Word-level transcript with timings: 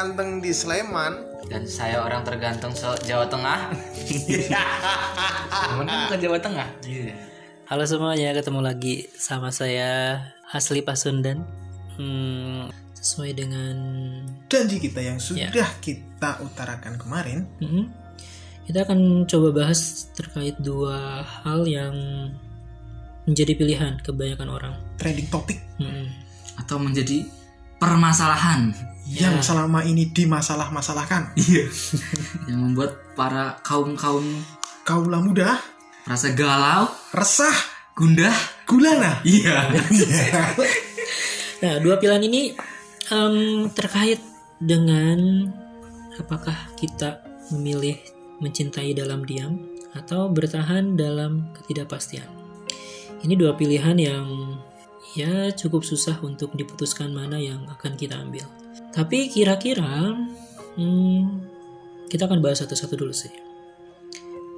terganteng 0.00 0.40
di 0.40 0.48
Sleman. 0.48 1.12
Dan 1.52 1.68
saya 1.68 2.00
orang 2.00 2.24
tergantung 2.24 2.72
se 2.72 2.88
Jawa 3.04 3.28
Tengah. 3.28 3.68
Kan 5.52 5.76
bukan 6.08 6.16
Jawa 6.16 6.38
Tengah. 6.40 6.68
Iya. 6.88 7.12
Halo 7.68 7.84
semuanya, 7.84 8.32
ketemu 8.32 8.64
lagi 8.64 9.12
sama 9.12 9.52
saya 9.52 10.24
Asli 10.56 10.80
Pasundan. 10.80 11.44
Hmm, 12.00 12.72
sesuai 12.96 13.44
dengan 13.44 13.76
Janji 14.48 14.80
kita 14.80 15.04
yang 15.04 15.20
sudah 15.20 15.68
kita 15.84 16.40
utarakan 16.48 16.96
kemarin. 16.96 17.44
Hmm, 17.60 17.92
kita 18.64 18.88
akan 18.88 19.28
coba 19.28 19.52
bahas 19.52 20.08
terkait 20.16 20.56
dua 20.64 21.20
hal 21.44 21.68
yang 21.68 21.92
menjadi 23.28 23.52
pilihan 23.52 24.00
kebanyakan 24.00 24.48
orang. 24.48 24.74
Trending 24.96 25.28
topik 25.28 25.60
Hmm, 25.76 26.08
Atau 26.56 26.80
menjadi 26.80 27.28
permasalahan 27.76 28.72
yang 29.10 29.42
selama 29.42 29.82
ini 29.82 30.06
dimasalah-masalahkan. 30.10 31.34
Iya. 31.34 31.66
yang 32.48 32.70
membuat 32.70 33.16
para 33.18 33.58
kaum-kaum 33.66 34.24
Kaulah 34.80 35.20
muda, 35.22 35.60
rasa 36.08 36.32
galau, 36.32 36.88
resah, 37.14 37.54
gundah. 37.94 38.32
gulana. 38.64 39.20
Iya. 39.26 39.70
Nah, 41.60 41.76
dua 41.84 42.00
pilihan 42.00 42.24
ini 42.24 42.56
em, 43.12 43.68
terkait 43.70 44.18
dengan 44.56 45.46
apakah 46.16 46.56
kita 46.80 47.20
memilih 47.52 48.00
mencintai 48.40 48.96
dalam 48.96 49.22
diam 49.28 49.60
atau 49.92 50.32
bertahan 50.32 50.96
dalam 50.96 51.52
ketidakpastian. 51.60 52.26
Ini 53.20 53.36
dua 53.36 53.52
pilihan 53.58 53.98
yang 54.00 54.26
ya 55.12 55.52
cukup 55.52 55.84
susah 55.84 56.16
untuk 56.24 56.56
diputuskan 56.56 57.12
mana 57.12 57.36
yang 57.36 57.68
akan 57.68 57.98
kita 57.98 58.16
ambil. 58.16 58.59
Tapi 58.90 59.30
kira-kira 59.30 60.18
hmm, 60.74 61.22
kita 62.10 62.26
akan 62.26 62.42
bahas 62.42 62.58
satu-satu 62.66 62.98
dulu 62.98 63.14
sih. 63.14 63.30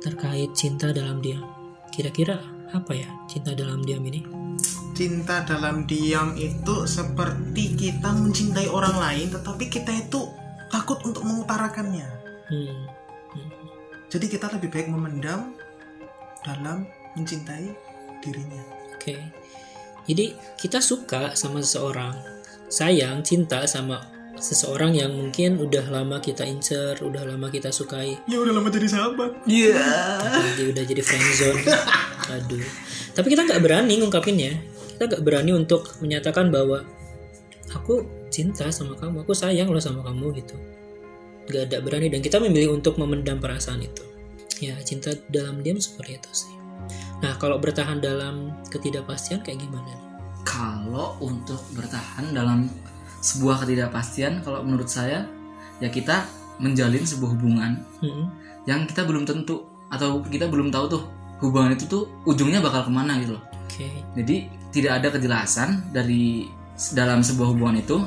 Terkait 0.01 0.57
cinta 0.57 0.89
dalam 0.91 1.21
diam. 1.21 1.45
Kira-kira 1.93 2.41
apa 2.73 2.97
ya 2.97 3.09
cinta 3.29 3.53
dalam 3.53 3.85
diam 3.85 4.01
ini? 4.09 4.25
Cinta 4.97 5.45
dalam 5.45 5.85
diam 5.85 6.33
itu 6.37 6.89
seperti 6.89 7.77
kita 7.77 8.13
mencintai 8.13 8.69
orang 8.73 8.97
lain, 8.97 9.29
tetapi 9.33 9.69
kita 9.69 9.93
itu 9.93 10.33
takut 10.73 11.01
untuk 11.05 11.25
mengutarakannya. 11.29 12.09
Hmm. 12.49 12.89
Jadi 14.09 14.29
kita 14.29 14.49
lebih 14.57 14.69
baik 14.73 14.89
memendam 14.93 15.57
dalam 16.45 16.89
mencintai 17.17 17.73
dirinya. 18.25 18.65
Oke. 18.97 19.17
Jadi 20.09 20.37
kita 20.61 20.81
suka 20.81 21.33
sama 21.37 21.65
seseorang, 21.65 22.17
sayang, 22.69 23.25
cinta 23.25 23.65
sama 23.65 24.22
seseorang 24.39 24.97
yang 24.97 25.13
mungkin 25.13 25.61
udah 25.61 25.89
lama 25.93 26.23
kita 26.23 26.47
incer, 26.49 26.97
udah 27.03 27.27
lama 27.29 27.53
kita 27.53 27.69
sukai, 27.69 28.17
Ya 28.25 28.41
udah 28.41 28.53
lama 28.57 28.69
jadi 28.73 28.89
sahabat. 28.89 29.45
Iya. 29.45 29.77
tapi 30.23 30.73
udah 30.73 30.85
jadi 30.85 31.03
friendzone. 31.05 31.63
Aduh. 32.39 32.65
Tapi 33.13 33.27
kita 33.29 33.45
nggak 33.45 33.61
berani 33.61 34.01
ngungkapinnya. 34.01 34.53
Kita 34.97 35.03
nggak 35.09 35.23
berani 35.25 35.53
untuk 35.53 35.99
menyatakan 36.01 36.49
bahwa 36.49 36.87
aku 37.75 38.07
cinta 38.33 38.73
sama 38.73 38.97
kamu, 38.97 39.25
aku 39.27 39.37
sayang 39.37 39.69
loh 39.69 39.83
sama 39.83 40.01
kamu 40.07 40.33
gitu. 40.41 40.57
Gak 41.51 41.69
ada 41.69 41.83
berani 41.83 42.07
dan 42.09 42.23
kita 42.23 42.39
memilih 42.39 42.73
untuk 42.73 42.97
memendam 42.97 43.43
perasaan 43.43 43.83
itu. 43.83 44.05
Ya 44.63 44.79
cinta 44.87 45.11
dalam 45.29 45.59
diam 45.61 45.77
seperti 45.77 46.23
itu 46.23 46.31
sih. 46.31 46.55
Nah 47.19 47.35
kalau 47.37 47.59
bertahan 47.59 47.99
dalam 47.99 48.55
ketidakpastian 48.71 49.43
kayak 49.43 49.59
gimana? 49.59 49.91
Kalau 50.47 51.19
untuk 51.19 51.59
bertahan 51.75 52.31
dalam 52.31 52.71
sebuah 53.23 53.63
ketidakpastian, 53.63 54.43
kalau 54.43 54.67
menurut 54.67 54.91
saya, 54.91 55.31
ya 55.79 55.89
kita 55.89 56.27
menjalin 56.59 57.07
sebuah 57.07 57.39
hubungan 57.39 57.79
Mm-mm. 58.03 58.27
yang 58.67 58.85
kita 58.85 59.07
belum 59.07 59.25
tentu 59.25 59.63
atau 59.89 60.21
kita 60.27 60.51
belum 60.51 60.75
tahu 60.75 60.85
tuh 60.91 61.03
hubungan 61.43 61.75
itu 61.75 61.87
tuh 61.87 62.11
ujungnya 62.27 62.59
bakal 62.63 62.87
ke 62.87 62.93
mana 62.93 63.19
gitu 63.23 63.39
loh. 63.39 63.45
Oke. 63.67 63.89
Jadi 64.19 64.51
tidak 64.75 65.03
ada 65.03 65.09
kejelasan 65.15 65.91
dari 65.95 66.47
dalam 66.95 67.23
sebuah 67.23 67.55
hubungan 67.55 67.79
itu 67.83 68.03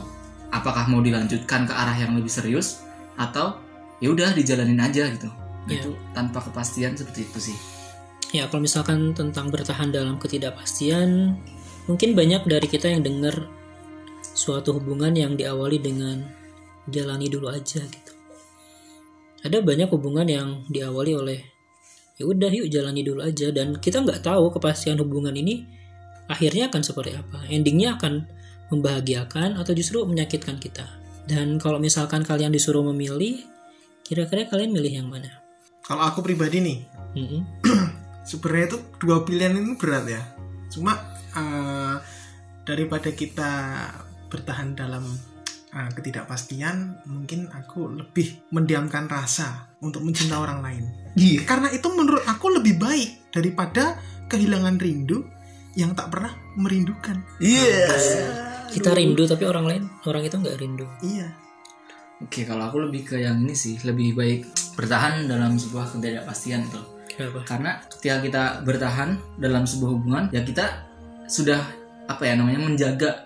apakah 0.52 0.88
mau 0.88 1.04
dilanjutkan 1.04 1.68
ke 1.68 1.74
arah 1.76 1.96
yang 1.96 2.16
lebih 2.16 2.32
serius 2.32 2.84
atau 3.16 3.60
ya 4.00 4.12
udah 4.12 4.36
dijalanin 4.36 4.80
aja 4.80 5.08
gitu. 5.12 5.32
Iya. 5.68 5.84
Itu 5.84 5.92
tanpa 6.16 6.44
kepastian 6.44 6.96
seperti 6.96 7.28
itu 7.28 7.52
sih. 7.52 7.58
Ya, 8.34 8.52
kalau 8.52 8.68
misalkan 8.68 9.16
tentang 9.16 9.48
bertahan 9.48 9.96
dalam 9.96 10.20
ketidakpastian, 10.20 11.40
mungkin 11.88 12.10
banyak 12.18 12.44
dari 12.44 12.68
kita 12.68 12.92
yang 12.92 13.06
dengar 13.06 13.48
suatu 14.34 14.82
hubungan 14.82 15.14
yang 15.14 15.38
diawali 15.38 15.78
dengan 15.78 16.26
jalani 16.90 17.30
dulu 17.30 17.52
aja 17.52 17.82
gitu. 17.86 18.14
Ada 19.46 19.62
banyak 19.62 19.90
hubungan 19.94 20.26
yang 20.26 20.48
diawali 20.72 21.14
oleh 21.14 21.40
ya 22.16 22.24
udah 22.26 22.48
yuk 22.50 22.72
jalani 22.72 23.04
dulu 23.04 23.22
aja 23.22 23.52
dan 23.52 23.78
kita 23.78 24.00
nggak 24.00 24.24
tahu 24.24 24.50
kepastian 24.56 24.98
hubungan 25.04 25.36
ini 25.36 25.68
akhirnya 26.26 26.72
akan 26.74 26.82
seperti 26.82 27.14
apa. 27.14 27.46
Endingnya 27.52 28.00
akan 28.00 28.26
membahagiakan 28.74 29.62
atau 29.62 29.72
justru 29.78 30.02
menyakitkan 30.06 30.58
kita. 30.58 30.86
Dan 31.26 31.58
kalau 31.58 31.82
misalkan 31.82 32.22
kalian 32.22 32.54
disuruh 32.54 32.86
memilih, 32.86 33.46
kira-kira 34.06 34.46
kalian 34.46 34.74
milih 34.74 35.02
yang 35.02 35.10
mana? 35.10 35.42
Kalau 35.86 36.02
aku 36.02 36.26
pribadi 36.26 36.62
nih, 36.62 36.80
Mm-mm. 37.14 37.42
sebenarnya 38.30 38.74
itu 38.74 38.78
dua 39.02 39.22
pilihan 39.26 39.54
ini 39.54 39.74
berat 39.78 40.06
ya. 40.10 40.22
Cuma 40.70 40.98
eh, 41.34 41.96
daripada 42.66 43.10
kita 43.14 43.52
bertahan 44.30 44.78
dalam 44.78 45.06
eh, 45.74 45.90
ketidakpastian, 45.94 47.06
mungkin 47.08 47.50
aku 47.52 47.92
lebih 47.92 48.46
mendiamkan 48.52 49.10
rasa 49.10 49.70
untuk 49.82 50.02
mencinta 50.02 50.40
orang 50.42 50.60
lain. 50.62 50.84
Iya. 51.16 51.46
Karena 51.48 51.70
itu 51.72 51.88
menurut 51.94 52.24
aku 52.26 52.56
lebih 52.56 52.80
baik 52.80 53.32
daripada 53.32 54.00
kehilangan 54.28 54.82
rindu 54.82 55.26
yang 55.76 55.92
tak 55.94 56.10
pernah 56.12 56.34
merindukan. 56.56 57.20
Iya. 57.44 57.92
Kita 58.72 58.92
rindu 58.96 59.28
tapi 59.28 59.46
orang 59.46 59.66
lain 59.68 59.84
orang 60.08 60.24
itu 60.26 60.36
nggak 60.40 60.58
rindu. 60.58 60.88
Iya. 61.04 61.28
Oke, 62.24 62.48
kalau 62.48 62.72
aku 62.72 62.80
lebih 62.80 63.04
ke 63.04 63.20
yang 63.20 63.44
ini 63.44 63.52
sih, 63.52 63.76
lebih 63.84 64.16
baik 64.16 64.48
bertahan 64.80 65.28
dalam 65.28 65.60
sebuah 65.60 65.92
ketidakpastian 65.92 66.64
itu. 66.64 66.82
Kenapa? 67.12 67.40
Karena 67.44 67.72
ketika 67.92 68.16
kita 68.24 68.44
bertahan 68.64 69.20
dalam 69.36 69.68
sebuah 69.68 69.92
hubungan, 70.00 70.24
ya 70.32 70.44
kita 70.48 70.88
sudah 71.28 71.60
apa 72.08 72.24
ya 72.24 72.40
namanya 72.40 72.62
menjaga 72.64 73.25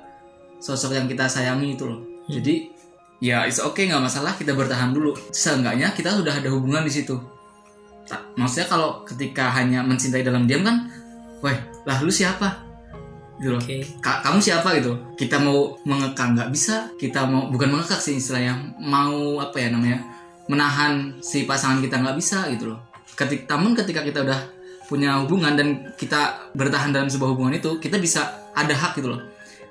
sosok 0.60 0.96
yang 0.96 1.08
kita 1.08 1.26
sayangi 1.26 1.76
itu 1.76 1.88
loh. 1.88 2.04
Jadi 2.30 2.70
ya 3.20 3.44
it's 3.48 3.60
okay 3.60 3.90
nggak 3.90 4.04
masalah 4.04 4.36
kita 4.36 4.54
bertahan 4.54 4.94
dulu. 4.94 5.16
Seenggaknya 5.34 5.92
kita 5.96 6.14
sudah 6.14 6.40
ada 6.40 6.50
hubungan 6.52 6.86
di 6.86 6.92
situ. 6.94 7.18
Tak- 8.06 8.38
maksudnya 8.38 8.68
kalau 8.70 9.04
ketika 9.08 9.50
hanya 9.54 9.82
mencintai 9.82 10.22
dalam 10.22 10.46
diam 10.46 10.66
kan, 10.66 10.90
weh 11.42 11.58
lah 11.88 11.98
lu 12.04 12.12
siapa? 12.12 12.70
Gitu 13.40 13.56
loh. 13.56 13.62
Oke. 13.64 13.80
Ka- 14.04 14.20
kamu 14.20 14.40
siapa 14.44 14.76
gitu 14.78 15.00
kita 15.16 15.40
mau 15.40 15.80
mengekang 15.88 16.36
nggak 16.36 16.52
bisa 16.52 16.92
kita 17.00 17.24
mau 17.24 17.48
bukan 17.48 17.72
mengekang 17.72 18.02
sih 18.04 18.20
istilahnya 18.20 18.76
mau 18.84 19.40
apa 19.40 19.56
ya 19.56 19.72
namanya 19.72 20.04
menahan 20.52 21.16
si 21.24 21.48
pasangan 21.48 21.80
kita 21.80 22.04
nggak 22.04 22.18
bisa 22.20 22.52
gitu 22.52 22.76
loh 22.76 22.80
ketika 23.16 23.56
namun 23.56 23.78
ketika 23.78 24.04
kita 24.04 24.28
udah 24.28 24.40
punya 24.90 25.22
hubungan 25.22 25.54
dan 25.54 25.94
kita 25.96 26.52
bertahan 26.58 26.90
dalam 26.90 27.08
sebuah 27.08 27.38
hubungan 27.38 27.56
itu 27.62 27.78
kita 27.78 28.02
bisa 28.02 28.50
ada 28.58 28.74
hak 28.74 28.98
gitu 28.98 29.14
loh 29.14 29.22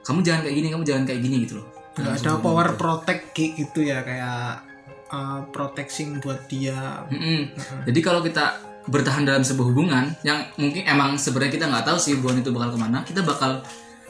kamu 0.08 0.24
jangan 0.24 0.40
kayak 0.48 0.56
gini 0.56 0.68
kamu 0.72 0.84
jangan 0.88 1.04
kayak 1.04 1.20
gini 1.20 1.36
gitu 1.44 1.60
loh 1.60 1.68
Nggak 1.98 2.14
ada 2.22 2.32
power 2.38 2.68
protect 2.78 3.34
kayak 3.34 3.50
gitu 3.58 3.80
ya 3.82 4.06
kayak 4.06 4.62
uh, 5.10 5.40
protecting 5.50 6.22
buat 6.22 6.46
dia. 6.46 7.04
Mm-mm. 7.10 7.50
Jadi 7.90 8.00
kalau 8.00 8.22
kita 8.22 8.62
bertahan 8.88 9.26
dalam 9.26 9.44
sebuah 9.44 9.68
hubungan 9.68 10.14
yang 10.24 10.48
mungkin 10.56 10.86
emang 10.88 11.20
sebenarnya 11.20 11.52
kita 11.60 11.66
nggak 11.68 11.84
tahu 11.84 11.98
sih 12.00 12.16
hubungan 12.16 12.40
itu 12.40 12.54
bakal 12.54 12.72
ke 12.72 12.78
mana, 12.80 12.98
kita 13.04 13.20
bakal 13.26 13.60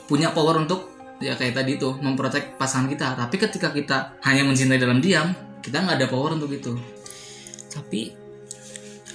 punya 0.06 0.30
power 0.30 0.62
untuk 0.62 0.94
ya 1.18 1.34
kayak 1.34 1.56
tadi 1.56 1.80
itu 1.80 1.88
memprotek 1.98 2.60
pasangan 2.60 2.86
kita. 2.86 3.16
Tapi 3.16 3.36
ketika 3.40 3.72
kita 3.72 4.20
hanya 4.22 4.46
mencintai 4.46 4.78
dalam 4.78 5.02
diam, 5.02 5.34
kita 5.64 5.82
nggak 5.82 5.96
ada 6.04 6.06
power 6.06 6.36
untuk 6.38 6.52
itu. 6.52 6.76
Tapi 7.72 8.12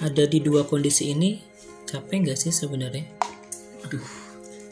ada 0.02 0.24
di 0.26 0.42
dua 0.42 0.66
kondisi 0.66 1.14
ini 1.14 1.38
capek 1.86 2.28
nggak 2.28 2.38
sih 2.38 2.50
sebenarnya? 2.50 3.06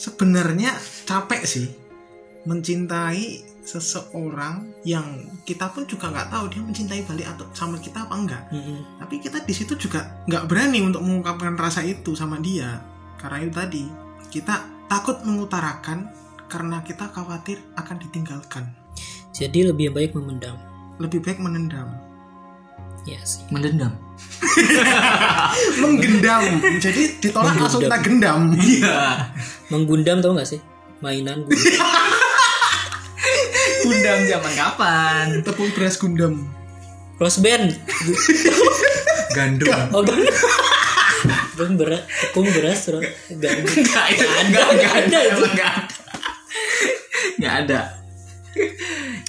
Sebenarnya 0.03 0.75
capek 1.07 1.47
sih 1.47 1.82
mencintai 2.43 3.53
seseorang 3.63 4.83
yang 4.83 5.23
kita 5.47 5.71
pun 5.71 5.87
juga 5.87 6.11
nggak 6.11 6.35
tahu 6.35 6.45
dia 6.51 6.63
mencintai 6.67 7.07
balik 7.07 7.27
atau 7.31 7.47
sama 7.55 7.79
kita 7.79 8.03
apa 8.03 8.15
enggak. 8.19 8.43
Mm-mm. 8.51 8.99
Tapi 8.99 9.15
kita 9.23 9.39
di 9.47 9.55
situ 9.55 9.79
juga 9.79 10.23
nggak 10.27 10.51
berani 10.51 10.83
untuk 10.83 11.07
mengungkapkan 11.07 11.55
rasa 11.55 11.87
itu 11.87 12.19
sama 12.19 12.43
dia 12.43 12.83
karena 13.23 13.39
itu 13.47 13.53
tadi 13.55 13.85
kita 14.35 14.55
takut 14.91 15.23
mengutarakan 15.23 16.11
karena 16.51 16.83
kita 16.83 17.07
khawatir 17.15 17.63
akan 17.79 17.97
ditinggalkan. 18.03 18.67
Jadi 19.33 19.71
lebih 19.71 19.95
baik 19.95 20.13
memendam. 20.13 20.59
Lebih 20.99 21.23
baik 21.23 21.39
menendam. 21.39 21.89
Ya 23.07 23.23
sih. 23.25 23.43
Mendendam. 23.49 23.95
Menggendam. 25.83 26.43
Jadi 26.79 27.19
ditolak 27.23 27.57
langsung 27.57 27.83
kita 27.87 27.99
gendam. 28.05 28.53
Iya. 28.59 29.33
Menggundam 29.73 30.21
tau 30.21 30.35
nggak 30.37 30.51
sih? 30.51 30.61
Mainan 31.01 31.47
gundam. 31.47 31.59
Gundam 33.93 34.19
zaman 34.25 34.53
kapan? 34.57 35.27
tepung 35.45 35.71
beras 35.77 36.01
gundam 36.01 36.49
Rose 37.21 37.39
band. 37.39 37.71
Gandum. 39.37 39.71
Oh 39.95 40.03
gak 40.03 40.19
Tepung 41.55 41.79
beras, 41.79 42.03
tepung 42.03 42.49
beras, 42.51 42.81
gandum. 43.39 43.69
Enggak, 43.79 44.05
ada, 44.11 44.27
enggak 44.43 44.67
ada, 44.67 44.69
enggak 44.75 44.95
ada. 44.99 45.71
Enggak 47.39 47.55
ada. 47.63 47.81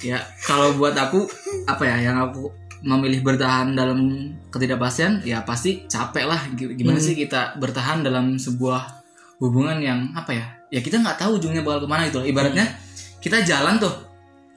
Ya, 0.02 0.18
kalau 0.42 0.74
buat 0.74 0.98
aku 0.98 1.22
apa 1.70 1.86
ya 1.86 2.10
yang 2.10 2.18
aku 2.18 2.50
memilih 2.82 3.22
bertahan 3.22 3.78
dalam 3.78 4.32
ketidakpastian 4.50 5.22
ya 5.22 5.46
pasti 5.46 5.86
capek 5.86 6.28
lah 6.28 6.40
gimana 6.52 7.00
sih 7.00 7.16
kita 7.16 7.56
bertahan 7.56 8.04
dalam 8.04 8.36
sebuah 8.36 8.84
hubungan 9.40 9.80
yang 9.80 10.12
apa 10.12 10.36
ya 10.36 10.46
ya 10.68 10.84
kita 10.84 11.00
nggak 11.00 11.16
tahu 11.16 11.40
ujungnya 11.40 11.64
bakal 11.64 11.86
ke 11.86 11.88
mana 11.88 12.04
itu 12.12 12.20
loh. 12.20 12.28
ibaratnya 12.28 12.68
kita 13.24 13.40
jalan 13.40 13.80
tuh 13.80 14.13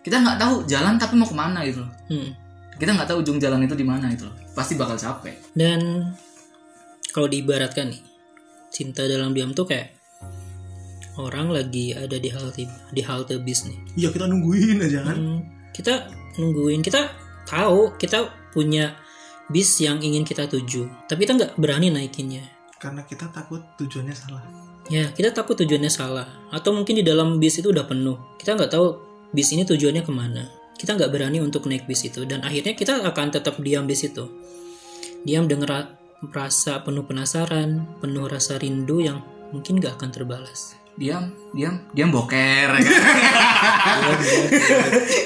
kita 0.07 0.17
nggak 0.17 0.39
tahu 0.39 0.63
jalan 0.63 0.95
tapi 0.95 1.13
mau 1.13 1.27
ke 1.27 1.35
mana 1.35 1.59
gitu 1.61 1.83
loh 1.83 1.91
Hmm. 2.07 2.31
kita 2.73 2.95
nggak 2.95 3.05
tahu 3.05 3.19
ujung 3.19 3.35
jalan 3.37 3.59
itu 3.61 3.75
di 3.75 3.83
mana 3.83 4.07
itu 4.07 4.23
loh 4.23 4.31
pasti 4.55 4.73
bakal 4.73 4.95
capek 4.95 5.35
Dan 5.51 6.07
kalau 7.09 7.27
diibaratkan 7.27 7.89
nih, 7.89 8.01
cinta 8.69 9.03
dalam 9.03 9.33
diam 9.33 9.51
tuh 9.51 9.65
kayak 9.65 9.91
orang 11.17 11.49
lagi 11.49 11.91
ada 11.91 12.15
di 12.15 12.29
halte 12.29 12.63
di 12.87 13.01
halte 13.01 13.41
bis 13.41 13.65
nih. 13.65 13.77
iya 13.97 14.07
kita 14.07 14.25
nungguin 14.25 14.77
aja 14.79 15.01
kan 15.01 15.17
Hmm, 15.17 15.39
kita 15.73 15.93
nungguin, 16.37 16.79
kita 16.79 17.09
tahu 17.43 17.97
kita 17.97 18.25
punya 18.49 18.93
bis 19.47 19.77
yang 19.77 19.97
ingin 19.97 20.21
kita 20.21 20.45
tuju, 20.45 20.85
tapi 21.05 21.25
kita 21.25 21.33
nggak 21.35 21.51
berani 21.57 21.89
naikinnya. 21.89 22.45
karena 22.77 23.01
kita 23.01 23.25
takut 23.27 23.65
tujuannya 23.75 24.13
salah 24.13 24.43
Ya, 24.87 25.11
kita 25.11 25.35
takut 25.35 25.59
tujuannya 25.59 25.91
salah. 25.91 26.23
Atau 26.47 26.71
mungkin 26.71 26.95
di 26.95 27.03
dalam 27.03 27.43
bis 27.43 27.59
itu 27.59 27.75
udah 27.75 27.83
penuh. 27.83 28.15
Kita 28.39 28.55
nggak 28.55 28.71
tahu 28.71 28.87
bis 29.33 29.51
ini 29.51 29.63
tujuannya 29.67 30.03
ke 30.03 30.11
mana. 30.13 30.43
Kita 30.77 30.93
nggak 30.93 31.09
berani 31.09 31.41
untuk 31.41 31.65
naik 31.65 31.89
bis 31.89 32.05
itu. 32.05 32.23
Dan 32.23 32.45
akhirnya 32.45 32.77
kita 32.77 33.01
akan 33.01 33.27
tetap 33.33 33.57
diam 33.59 33.89
di 33.89 33.97
situ. 33.97 34.29
Diam 35.25 35.49
dengan 35.49 35.67
ra- 35.67 35.91
rasa 36.33 36.81
penuh 36.85 37.05
penasaran, 37.05 37.85
penuh 38.01 38.25
rasa 38.29 38.61
rindu 38.61 39.01
yang 39.01 39.21
mungkin 39.53 39.81
nggak 39.81 39.97
akan 39.97 40.09
terbalas. 40.13 40.75
diam 40.97 41.29
diam 41.53 41.77
diam 41.93 42.09
boker 42.09 42.73
kan? 42.73 42.81
Diam, 42.81 44.17
diam, 44.17 44.49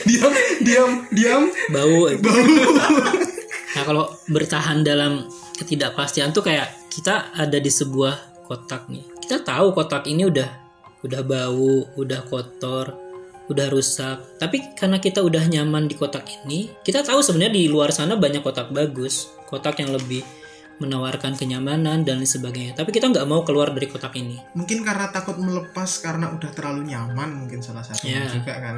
diam. 0.04 0.34
diam 0.60 0.92
diam 1.16 1.44
Bau. 1.72 2.12
Nah, 3.72 3.88
kalau 3.88 4.12
bertahan 4.28 4.84
dalam 4.84 5.32
ketidakpastian 5.56 6.36
tuh 6.36 6.44
kayak 6.44 6.92
kita 6.92 7.32
ada 7.32 7.56
di 7.56 7.72
sebuah 7.72 8.44
kotak 8.44 8.92
nih. 8.92 9.00
Kita 9.24 9.48
tahu 9.48 9.72
kotak 9.72 10.12
ini 10.12 10.28
udah 10.28 10.50
udah 11.08 11.22
bau, 11.24 11.88
udah 11.96 12.22
kotor, 12.28 12.92
udah 13.52 13.68
rusak. 13.68 14.40
Tapi 14.40 14.74
karena 14.74 14.98
kita 14.98 15.20
udah 15.20 15.44
nyaman 15.46 15.86
di 15.86 15.94
kotak 15.94 16.24
ini, 16.42 16.72
kita 16.82 17.04
tahu 17.04 17.20
sebenarnya 17.20 17.54
di 17.54 17.64
luar 17.68 17.92
sana 17.92 18.16
banyak 18.16 18.40
kotak 18.40 18.72
bagus, 18.72 19.28
kotak 19.46 19.78
yang 19.78 19.92
lebih 19.92 20.24
menawarkan 20.80 21.38
kenyamanan 21.38 22.02
dan 22.02 22.18
lain 22.18 22.26
sebagainya. 22.26 22.74
Tapi 22.74 22.90
kita 22.90 23.12
nggak 23.12 23.28
mau 23.30 23.46
keluar 23.46 23.70
dari 23.70 23.86
kotak 23.86 24.18
ini. 24.18 24.40
mungkin 24.58 24.82
karena 24.82 25.12
takut 25.12 25.38
melepas 25.38 26.02
karena 26.02 26.34
udah 26.34 26.50
terlalu 26.50 26.90
nyaman 26.90 27.46
mungkin 27.46 27.62
salah 27.62 27.86
satunya 27.86 28.26
Ya. 28.26 28.34
juga 28.34 28.54
kan 28.58 28.76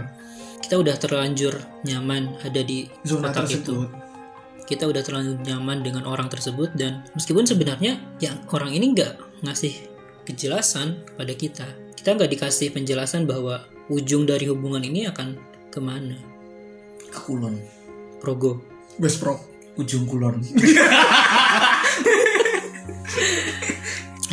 Kita 0.59 0.79
udah 0.79 0.95
terlanjur 0.95 1.53
nyaman 1.83 2.39
ada 2.41 2.59
di 2.59 2.87
zona 3.03 3.31
kotak 3.31 3.47
itu. 3.51 3.71
tersebut 3.71 3.89
kita 4.63 4.87
udah 4.87 5.03
terlalu 5.03 5.35
nyaman 5.43 5.83
dengan 5.83 6.07
orang 6.07 6.31
tersebut 6.31 6.71
dan 6.73 7.03
meskipun 7.15 7.43
sebenarnya 7.43 7.99
yang 8.23 8.39
orang 8.47 8.71
ini 8.71 8.95
nggak 8.95 9.43
ngasih 9.43 9.75
kejelasan 10.23 11.03
kepada 11.03 11.33
kita 11.35 11.67
kita 11.93 12.15
nggak 12.15 12.31
dikasih 12.31 12.71
penjelasan 12.71 13.27
bahwa 13.27 13.59
ujung 13.91 14.23
dari 14.23 14.47
hubungan 14.47 14.83
ini 14.83 15.07
akan 15.09 15.35
ke 15.71 15.79
mana? 15.81 16.15
Ke 17.09 17.19
kulon. 17.23 17.59
Progo. 18.21 18.61
Best 18.99 19.19
pro. 19.19 19.39
Ujung 19.75 20.05
kulon. 20.05 20.39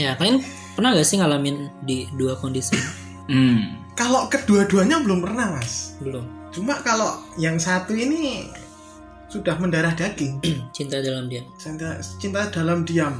Ya 0.01 0.17
kalian 0.17 0.41
pernah 0.73 0.97
gak 0.97 1.05
sih 1.05 1.21
ngalamin 1.21 1.69
di 1.85 2.09
dua 2.17 2.33
kondisi? 2.41 2.73
Hmm. 3.29 3.85
Kalau 3.93 4.33
kedua-duanya 4.33 5.05
belum 5.05 5.21
pernah 5.21 5.53
mas. 5.53 5.93
Belum. 6.01 6.25
Cuma 6.57 6.81
kalau 6.81 7.21
yang 7.37 7.61
satu 7.61 7.93
ini 7.93 8.49
sudah 9.29 9.61
mendarah 9.61 9.93
daging. 9.93 10.41
Cinta 10.77 11.05
dalam 11.05 11.29
diam. 11.29 11.45
Cinta, 11.61 12.01
cinta 12.17 12.49
dalam 12.49 12.89
diam. 12.89 13.13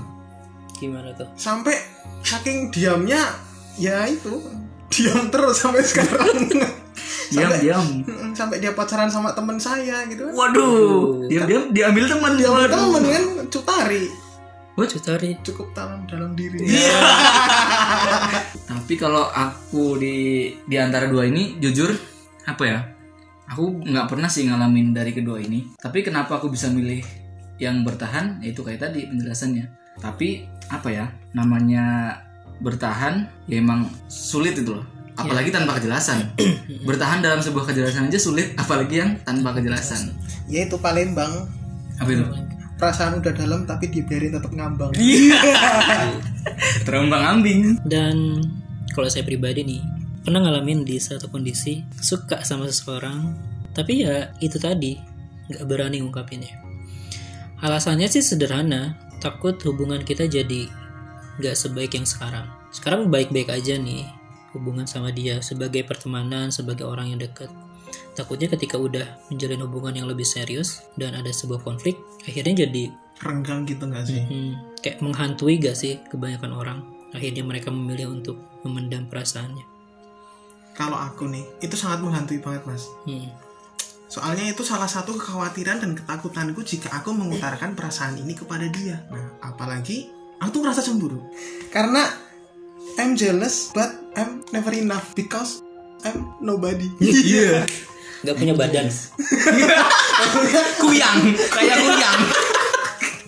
Gimana 0.81 1.13
tuh? 1.13 1.29
Sampai 1.37 1.77
saking 2.25 2.73
diamnya 2.73 3.29
ya 3.77 4.09
itu 4.09 4.41
diam 4.91 5.31
terus 5.31 5.63
sampai 5.63 5.87
sekarang. 5.87 6.51
Diam 7.31 7.47
sampai, 7.47 7.63
diam. 7.63 7.87
Sampai 8.35 8.57
dia 8.59 8.75
pacaran 8.75 9.07
sama 9.07 9.31
temen 9.31 9.55
saya 9.55 10.03
gitu 10.11 10.27
kan. 10.27 10.35
Waduh 10.35 11.31
diam 11.31 11.47
diam 11.47 11.65
diambil 11.71 12.11
teman 12.11 12.35
dia 12.35 12.51
Waduh. 12.51 12.75
temen 12.75 13.03
kan? 13.07 13.25
Cutari. 13.47 14.05
Cutari. 14.75 15.31
Cukup 15.45 15.71
dalam 15.71 16.03
dalam 16.11 16.35
diri. 16.35 16.59
Tapi 18.71 18.95
kalau 18.99 19.31
aku 19.31 20.01
di 20.01 20.51
di 20.67 20.77
antara 20.81 21.07
dua 21.07 21.31
ini 21.31 21.55
jujur 21.63 21.95
apa 22.51 22.65
ya? 22.67 22.83
Aku 23.55 23.79
nggak 23.79 24.11
pernah 24.11 24.27
sih 24.27 24.51
ngalamin 24.51 24.91
dari 24.91 25.15
kedua 25.15 25.39
ini. 25.39 25.71
Tapi 25.79 26.03
kenapa 26.03 26.43
aku 26.43 26.51
bisa 26.51 26.67
milih 26.67 27.05
yang 27.63 27.87
bertahan? 27.87 28.43
Ya 28.43 28.51
itu 28.51 28.67
kayak 28.67 28.91
tadi 28.91 29.07
penjelasannya. 29.07 29.71
Tapi 30.03 30.51
apa 30.73 30.89
ya? 30.91 31.07
Namanya 31.37 32.17
bertahan 32.61 33.27
ya 33.49 33.59
emang 33.59 33.89
sulit 34.07 34.57
itu 34.57 34.77
loh. 34.77 34.87
Apalagi 35.17 35.53
tanpa 35.53 35.77
kejelasan. 35.77 36.33
Bertahan 36.89 37.21
dalam 37.21 37.45
sebuah 37.45 37.69
kejelasan 37.69 38.09
aja 38.09 38.17
sulit 38.17 38.57
apalagi 38.57 39.05
yang 39.05 39.21
tanpa 39.21 39.53
kejelasan. 39.53 40.17
Ya 40.49 40.65
itu 40.65 40.81
Palembang 40.81 41.45
apa 42.01 42.09
itu? 42.09 42.25
Perasaan 42.81 43.21
udah 43.21 43.33
dalam 43.37 43.69
tapi 43.69 43.93
dibiarin 43.93 44.33
tetap 44.33 44.49
ngambang. 44.49 44.97
Iya. 44.97 45.37
Terombang 46.89 47.37
ambing. 47.37 47.77
Dan 47.85 48.41
kalau 48.97 49.13
saya 49.13 49.21
pribadi 49.29 49.61
nih 49.61 49.83
pernah 50.25 50.41
ngalamin 50.41 50.89
di 50.89 50.97
satu 50.97 51.29
kondisi 51.29 51.85
suka 52.01 52.41
sama 52.45 52.69
seseorang 52.69 53.37
tapi 53.77 54.05
ya 54.05 54.33
itu 54.41 54.57
tadi 54.57 54.97
nggak 55.53 55.65
berani 55.69 56.01
ngungkapinnya. 56.01 56.57
Alasannya 57.61 58.09
sih 58.09 58.25
sederhana 58.25 58.97
takut 59.21 59.61
hubungan 59.69 60.01
kita 60.01 60.25
jadi 60.25 60.65
nggak 61.41 61.57
sebaik 61.57 61.97
yang 61.97 62.05
sekarang. 62.05 62.47
Sekarang 62.71 63.09
baik-baik 63.09 63.49
aja 63.49 63.81
nih 63.81 64.05
hubungan 64.53 64.85
sama 64.85 65.15
dia 65.15 65.41
sebagai 65.41 65.87
pertemanan 65.87 66.53
sebagai 66.53 66.85
orang 66.85 67.17
yang 67.17 67.21
dekat. 67.23 67.49
Takutnya 68.15 68.51
ketika 68.53 68.77
udah 68.77 69.07
menjalin 69.33 69.65
hubungan 69.65 69.95
yang 69.97 70.07
lebih 70.11 70.27
serius 70.27 70.85
dan 70.99 71.17
ada 71.17 71.31
sebuah 71.33 71.63
konflik 71.63 71.97
akhirnya 72.27 72.67
jadi 72.67 72.93
renggang 73.21 73.69
gitu 73.69 73.85
nggak 73.85 74.05
sih? 74.05 74.23
Hmm, 74.25 74.53
kayak 74.81 75.05
menghantui 75.05 75.61
gak 75.61 75.77
sih 75.77 76.01
kebanyakan 76.09 76.53
orang? 76.57 76.79
Akhirnya 77.13 77.45
mereka 77.45 77.69
memilih 77.69 78.17
untuk 78.17 78.41
memendam 78.65 79.05
perasaannya. 79.11 79.67
Kalau 80.73 80.97
aku 80.97 81.29
nih 81.29 81.45
itu 81.61 81.77
sangat 81.77 82.01
menghantui 82.01 82.41
banget 82.41 82.65
mas. 82.65 82.89
Hmm, 83.05 83.29
soalnya 84.09 84.49
itu 84.49 84.65
salah 84.65 84.89
satu 84.89 85.13
kekhawatiran 85.19 85.83
dan 85.85 85.93
ketakutanku 85.93 86.65
jika 86.65 86.89
aku 86.97 87.13
mengutarakan 87.13 87.77
perasaan 87.77 88.17
ini 88.17 88.33
kepada 88.33 88.65
dia. 88.73 89.05
Nah 89.13 89.37
apalagi 89.45 90.20
aku 90.41 90.49
tuh 90.57 90.61
merasa 90.65 90.81
cemburu. 90.81 91.21
Karena 91.69 92.09
I'm 92.99 93.15
jealous 93.15 93.71
but 93.71 93.93
I'm 94.17 94.43
never 94.51 94.73
enough 94.75 95.13
because 95.15 95.61
I'm 96.03 96.35
nobody. 96.41 96.89
Iya. 97.01 97.69
Nggak 98.21 98.37
punya 98.37 98.55
badan. 98.57 98.87
Kuyang. 100.81 101.19
Kayak 101.37 101.77
kuyang. 101.81 102.21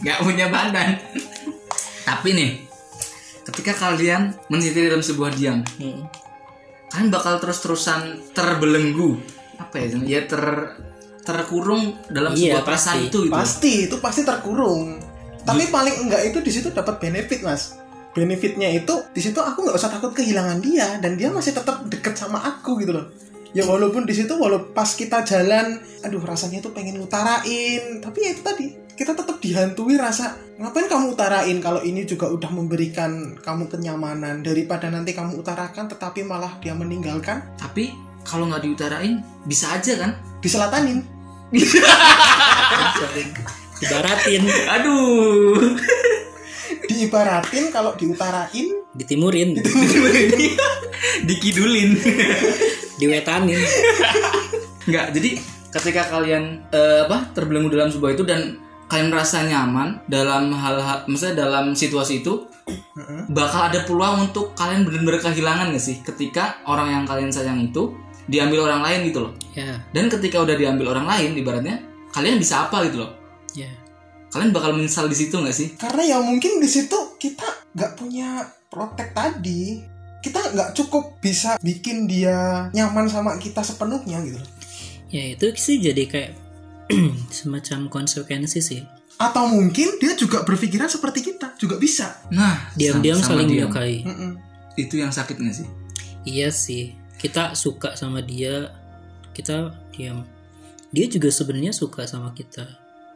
Nggak 0.02 0.19
punya 0.25 0.47
badan. 0.52 0.88
Tapi 2.02 2.28
nih 2.35 2.50
ketika 3.42 3.73
kalian 3.75 4.35
meniti 4.47 4.87
dalam 4.87 5.02
sebuah 5.02 5.35
diam 5.35 5.66
Hmm, 5.83 6.07
kalian 6.95 7.11
bakal 7.11 7.38
terus-terusan 7.42 8.33
terbelenggu. 8.37 9.19
Apa 9.59 9.78
ya 9.78 9.87
ya 10.02 10.21
ter 10.26 10.42
terkurung 11.23 12.02
dalam 12.11 12.35
Iya, 12.35 12.59
sebuah 12.59 12.62
perasaan 12.66 12.99
itu 13.07 13.19
gitu. 13.26 13.33
Pasti 13.33 13.73
itu 13.87 13.97
pasti 14.02 14.26
terkurung 14.26 14.99
tapi 15.43 15.67
paling 15.69 16.07
enggak 16.07 16.23
itu 16.31 16.39
di 16.39 16.53
situ 16.55 16.69
dapat 16.71 17.03
benefit 17.03 17.43
mas. 17.43 17.83
Benefitnya 18.13 18.69
itu 18.69 18.93
di 19.11 19.21
situ 19.25 19.41
aku 19.41 19.65
nggak 19.65 19.77
usah 19.77 19.89
takut 19.89 20.13
kehilangan 20.13 20.61
dia 20.61 21.01
dan 21.01 21.17
dia 21.17 21.33
masih 21.33 21.57
tetap 21.57 21.83
deket 21.89 22.15
sama 22.15 22.39
aku 22.45 22.79
gitu 22.79 22.93
loh. 22.93 23.09
Ya 23.53 23.69
walaupun 23.69 24.09
di 24.09 24.17
situ 24.17 24.33
walau 24.37 24.73
pas 24.73 24.89
kita 24.97 25.25
jalan 25.29 25.81
aduh 26.05 26.21
rasanya 26.23 26.61
tuh 26.61 26.73
pengen 26.73 27.01
ngutarain. 27.01 28.01
Tapi 28.01 28.19
ya 28.21 28.31
itu 28.37 28.43
tadi 28.45 28.67
kita 28.93 29.17
tetap 29.17 29.41
dihantui 29.41 29.97
rasa 29.97 30.37
ngapain 30.61 30.87
kamu 30.87 31.17
utarain 31.17 31.59
kalau 31.59 31.81
ini 31.83 32.05
juga 32.05 32.29
udah 32.29 32.53
memberikan 32.53 33.41
kamu 33.41 33.73
kenyamanan? 33.73 34.45
Daripada 34.45 34.93
nanti 34.93 35.17
kamu 35.17 35.41
utarakan 35.41 35.89
tetapi 35.89 36.23
malah 36.23 36.61
dia 36.61 36.77
meninggalkan? 36.77 37.57
Tapi 37.57 37.93
kalau 38.23 38.47
nggak 38.49 38.63
diutarain 38.63 39.25
bisa 39.49 39.73
aja 39.73 39.99
kan? 39.99 40.21
Diselatanin 40.45 41.01
ibaratin 43.83 44.43
aduh. 44.75 45.59
Diibaratin 46.89 47.71
kalau 47.71 47.95
diutarain? 47.95 48.69
Ditimurin. 48.93 49.59
Dikidulin. 51.29 51.91
Diwetanin. 53.01 53.61
Nggak, 54.87 55.07
jadi 55.15 55.31
ketika 55.73 56.03
kalian 56.11 56.69
eh, 56.75 57.07
apa 57.07 57.33
terbelenggu 57.33 57.73
dalam 57.73 57.89
sebuah 57.89 58.12
itu 58.19 58.25
dan 58.27 58.59
kalian 58.91 59.09
merasa 59.09 59.41
nyaman 59.47 60.05
dalam 60.05 60.53
hal-hal, 60.53 61.09
maksudnya 61.09 61.49
dalam 61.49 61.73
situasi 61.73 62.21
itu, 62.21 62.45
bakal 63.33 63.73
ada 63.73 63.89
peluang 63.89 64.29
untuk 64.29 64.53
kalian 64.53 64.85
benar-benar 64.85 65.33
kehilangan 65.33 65.73
gak 65.73 65.81
sih? 65.81 65.97
Ketika 66.05 66.61
orang 66.69 66.93
yang 66.93 67.05
kalian 67.09 67.33
sayang 67.33 67.57
itu 67.62 67.97
diambil 68.29 68.69
orang 68.69 68.85
lain 68.85 69.01
gitu 69.09 69.19
loh. 69.25 69.33
ya. 69.57 69.81
Dan 69.97 70.12
ketika 70.12 70.45
udah 70.45 70.55
diambil 70.55 70.93
orang 70.93 71.09
lain, 71.09 71.31
ibaratnya 71.41 71.81
kalian 72.12 72.37
bisa 72.37 72.69
apa 72.69 72.85
gitu 72.85 73.01
loh. 73.01 73.22
Ya 73.56 73.71
Kalian 74.32 74.49
bakal 74.49 74.73
menyesal 74.73 75.12
di 75.12 75.16
situ 75.18 75.37
nggak 75.37 75.52
sih? 75.52 75.76
Karena 75.76 76.16
ya 76.16 76.16
mungkin 76.25 76.56
di 76.56 76.64
situ 76.64 76.97
kita 77.21 77.44
nggak 77.76 78.00
punya 78.00 78.49
protek 78.73 79.12
tadi. 79.12 79.85
Kita 80.25 80.56
nggak 80.56 80.73
cukup 80.73 81.21
bisa 81.21 81.61
bikin 81.61 82.09
dia 82.09 82.73
nyaman 82.73 83.12
sama 83.12 83.37
kita 83.37 83.61
sepenuhnya 83.61 84.25
gitu. 84.25 84.40
ya 85.12 85.37
itu 85.37 85.52
sih 85.52 85.76
jadi 85.76 86.09
kayak 86.09 86.32
semacam 87.37 87.92
konsekuensi 87.92 88.64
sih 88.64 88.80
Atau 89.21 89.52
mungkin 89.52 90.00
dia 90.00 90.16
juga 90.16 90.40
berpikiran 90.49 90.88
seperti 90.88 91.21
kita, 91.21 91.52
juga 91.61 91.76
bisa. 91.76 92.16
Nah, 92.32 92.73
diam-diam 92.73 93.21
saling 93.21 93.44
diam. 93.52 93.68
menyukai. 93.68 94.00
Itu 94.80 94.97
yang 94.97 95.12
sakit 95.12 95.37
nggak 95.37 95.52
sih? 95.52 95.68
iya 96.26 96.49
sih 96.50 96.94
kita 97.18 97.54
suka 97.54 97.94
sama 97.99 98.23
dia 98.23 98.71
kita 99.35 99.75
diam 99.94 100.26
dia 100.92 101.06
juga 101.09 101.30
sebenarnya 101.32 101.73
suka 101.75 102.06
sama 102.06 102.35
kita 102.35 102.66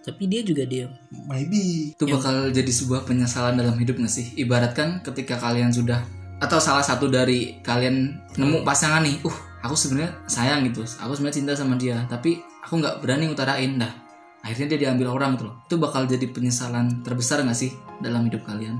tapi 0.06 0.30
dia 0.30 0.46
juga 0.46 0.62
diam 0.62 0.94
Maybe. 1.26 1.92
itu 1.98 2.04
bakal 2.06 2.54
jadi 2.54 2.70
sebuah 2.70 3.02
penyesalan 3.02 3.58
dalam 3.58 3.74
hidup 3.74 3.98
nggak 3.98 4.12
sih 4.12 4.32
ibaratkan 4.38 5.02
ketika 5.02 5.34
kalian 5.42 5.74
sudah 5.74 6.06
atau 6.38 6.62
salah 6.62 6.84
satu 6.86 7.10
dari 7.10 7.58
kalian 7.66 8.14
nemu 8.38 8.62
pasangan 8.62 9.02
nih 9.02 9.18
uh 9.26 9.36
aku 9.66 9.74
sebenarnya 9.74 10.14
sayang 10.30 10.62
gitu 10.70 10.86
aku 10.86 11.12
sebenarnya 11.18 11.36
cinta 11.42 11.52
sama 11.58 11.74
dia 11.74 12.06
tapi 12.06 12.38
aku 12.62 12.78
nggak 12.78 13.02
berani 13.02 13.26
ngutarain 13.26 13.82
dah 13.82 13.90
akhirnya 14.46 14.78
dia 14.78 14.88
diambil 14.88 15.10
orang 15.10 15.34
gitu 15.34 15.50
loh 15.50 15.56
itu 15.66 15.74
bakal 15.74 16.06
jadi 16.06 16.30
penyesalan 16.30 17.02
terbesar 17.02 17.42
nggak 17.42 17.58
sih 17.58 17.74
dalam 17.98 18.30
hidup 18.30 18.46
kalian 18.46 18.78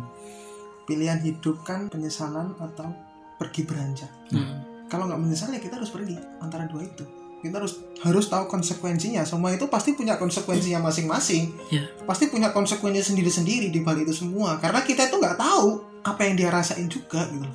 Pilihan 0.87 1.19
hidup 1.19 1.67
kan 1.67 1.91
penyesalan 1.91 2.55
atau 2.63 2.95
pergi 3.43 3.67
beranjak. 3.67 4.07
Hmm. 4.31 4.63
Kalau 4.87 5.11
nggak 5.11 5.19
menyesal 5.19 5.51
ya 5.51 5.59
kita 5.59 5.83
harus 5.83 5.91
pergi 5.91 6.15
antara 6.39 6.71
dua 6.71 6.87
itu. 6.87 7.03
Kita 7.49 7.63
harus 7.63 7.75
harus 8.03 8.27
tahu 8.27 8.45
konsekuensinya. 8.51 9.23
Semua 9.23 9.55
itu 9.55 9.67
pasti 9.71 9.95
punya 9.95 10.19
konsekuensinya 10.19 10.83
masing-masing. 10.85 11.55
Ya. 11.73 11.87
Pasti 12.05 12.29
punya 12.29 12.51
konsekuensi 12.51 13.15
sendiri-sendiri 13.15 13.71
di 13.71 13.81
balik 13.81 14.11
itu 14.11 14.27
semua. 14.27 14.59
Karena 14.59 14.83
kita 14.83 15.09
itu 15.09 15.17
nggak 15.17 15.39
tahu 15.39 15.81
apa 16.07 16.21
yang 16.27 16.35
dia 16.39 16.49
rasain 16.51 16.87
juga 16.87 17.27
gitu. 17.31 17.49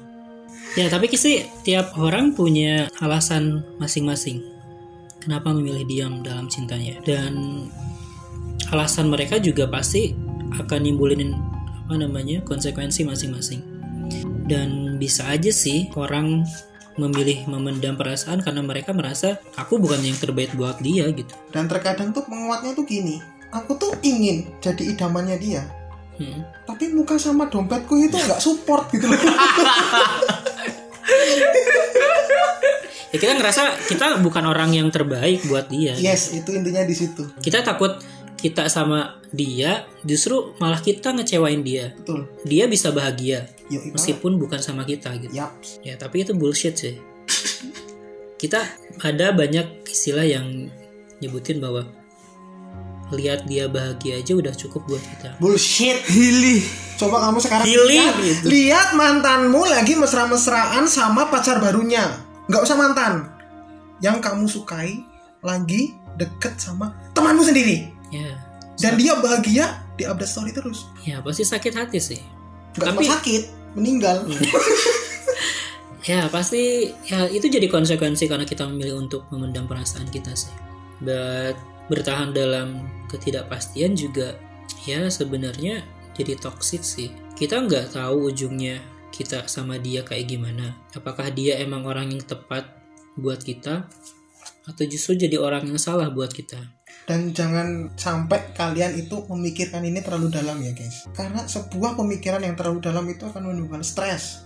Ya, 0.80 0.88
tapi 0.88 1.12
sih 1.20 1.44
tiap 1.68 2.00
orang 2.00 2.32
punya 2.32 2.88
alasan 3.04 3.60
masing-masing. 3.76 4.40
Kenapa 5.20 5.52
memilih 5.52 5.84
diam 5.84 6.24
dalam 6.24 6.48
cintanya? 6.48 6.96
Dan 7.04 7.68
alasan 8.72 9.12
mereka 9.12 9.38
juga 9.38 9.68
pasti 9.68 10.16
akan 10.56 10.80
nimbulin 10.80 11.36
apa 11.86 11.96
namanya 12.00 12.40
konsekuensi 12.48 13.04
masing-masing. 13.04 13.62
Dan 14.48 14.96
bisa 14.96 15.28
aja 15.28 15.52
sih 15.52 15.92
orang 16.00 16.48
memilih 17.00 17.48
memendam 17.48 17.96
perasaan 17.96 18.44
karena 18.44 18.60
mereka 18.64 18.92
merasa 18.92 19.40
aku 19.56 19.80
bukan 19.80 20.02
yang 20.04 20.18
terbaik 20.18 20.52
buat 20.56 20.80
dia 20.84 21.08
gitu. 21.12 21.32
Dan 21.52 21.68
terkadang 21.72 22.12
tuh 22.12 22.26
penguatnya 22.28 22.76
tuh 22.76 22.84
gini. 22.84 23.20
Aku 23.52 23.76
tuh 23.76 23.92
ingin 24.04 24.48
jadi 24.64 24.96
idamannya 24.96 25.38
dia. 25.40 25.64
Hmm. 26.20 26.44
Tapi 26.68 26.92
muka 26.92 27.16
sama 27.20 27.48
dompetku 27.48 28.00
itu 28.00 28.16
nggak 28.16 28.40
support 28.40 28.92
gitu 28.92 29.08
loh. 29.08 29.20
Ya 33.12 33.20
kita 33.20 33.36
ngerasa 33.36 33.92
kita 33.92 34.24
bukan 34.24 34.48
orang 34.48 34.72
yang 34.72 34.88
terbaik 34.88 35.44
buat 35.52 35.68
dia. 35.68 36.00
yes, 36.00 36.32
itu 36.32 36.56
intinya 36.56 36.80
di 36.88 36.96
situ. 36.96 37.28
Kita 37.44 37.60
takut 37.60 38.00
kita 38.42 38.68
sama 38.68 39.22
dia 39.30 39.86
justru 40.02 40.58
malah 40.58 40.82
kita 40.82 41.14
ngecewain 41.14 41.62
dia. 41.62 41.94
Betul. 41.96 42.28
Dia 42.44 42.66
bisa 42.66 42.90
bahagia 42.90 43.48
Iqbal. 43.70 43.94
meskipun 43.96 44.42
bukan 44.42 44.60
sama 44.60 44.84
kita 44.84 45.14
gitu. 45.22 45.32
Yap. 45.32 45.54
Ya, 45.86 45.96
tapi 45.96 46.26
itu 46.26 46.34
bullshit 46.34 46.76
sih. 46.76 46.98
Kita 48.42 48.58
ada 49.06 49.30
banyak 49.32 49.86
istilah 49.86 50.26
yang 50.26 50.74
nyebutin 51.22 51.62
bahwa 51.62 51.86
lihat 53.14 53.46
dia 53.46 53.70
bahagia 53.70 54.18
aja 54.18 54.34
udah 54.34 54.54
cukup 54.58 54.90
buat 54.90 55.04
kita. 55.04 55.38
Bullshit. 55.38 56.02
Hilih 56.10 56.66
Coba 57.02 57.18
kamu 57.18 57.38
sekarang 57.42 57.66
Healing 57.66 57.98
lihat, 57.98 58.16
gitu. 58.22 58.46
lihat 58.46 58.88
mantanmu 58.94 59.66
lagi 59.66 59.98
mesra-mesraan 59.98 60.86
sama 60.86 61.34
pacar 61.34 61.58
barunya. 61.58 62.06
Nggak 62.46 62.62
usah 62.62 62.78
mantan. 62.78 63.14
Yang 64.06 64.18
kamu 64.22 64.46
sukai 64.46 65.02
lagi 65.42 65.98
deket 66.14 66.62
sama 66.62 66.94
temanmu 67.18 67.42
sendiri. 67.42 67.90
Ya. 68.12 68.36
Dan 68.76 69.00
dia 69.00 69.16
bahagia 69.20 69.80
di 69.96 70.04
update 70.04 70.32
story 70.32 70.52
terus. 70.52 70.86
Ya, 71.08 71.24
pasti 71.24 71.48
sakit 71.48 71.74
hati 71.74 72.00
sih. 72.02 72.22
Cuma 72.76 72.96
Tapi- 72.96 73.08
sakit, 73.08 73.44
meninggal. 73.80 74.28
Ya, 76.02 76.26
pasti 76.34 76.90
ya 77.06 77.30
itu 77.30 77.46
jadi 77.46 77.70
konsekuensi 77.70 78.26
karena 78.26 78.42
kita 78.42 78.66
memilih 78.66 79.06
untuk 79.06 79.30
memendam 79.30 79.70
perasaan 79.70 80.10
kita 80.10 80.34
sih. 80.34 80.50
But 80.98 81.54
bertahan 81.94 82.34
dalam 82.34 82.90
ketidakpastian 83.06 83.94
juga 83.94 84.34
ya 84.90 85.06
sebenarnya 85.14 85.86
jadi 86.18 86.42
toxic 86.42 86.82
sih. 86.82 87.14
Kita 87.38 87.62
nggak 87.62 87.94
tahu 87.94 88.34
ujungnya 88.34 88.82
kita 89.14 89.46
sama 89.46 89.78
dia 89.78 90.02
kayak 90.02 90.26
gimana. 90.26 90.74
Apakah 90.98 91.30
dia 91.30 91.62
emang 91.62 91.86
orang 91.86 92.10
yang 92.10 92.26
tepat 92.26 92.66
buat 93.14 93.38
kita 93.38 93.86
atau 94.66 94.84
justru 94.90 95.22
jadi 95.22 95.38
orang 95.38 95.70
yang 95.70 95.78
salah 95.78 96.10
buat 96.10 96.34
kita? 96.34 96.81
Dan 97.10 97.34
jangan 97.34 97.92
sampai 97.98 98.54
kalian 98.54 98.96
itu 98.96 99.26
memikirkan 99.28 99.82
ini 99.84 100.00
terlalu 100.00 100.32
dalam 100.32 100.62
ya 100.62 100.72
guys. 100.72 101.10
Karena 101.12 101.44
sebuah 101.44 101.98
pemikiran 101.98 102.40
yang 102.46 102.56
terlalu 102.56 102.80
dalam 102.80 103.06
itu 103.10 103.26
akan 103.28 103.52
menimbulkan 103.52 103.84
stres. 103.84 104.46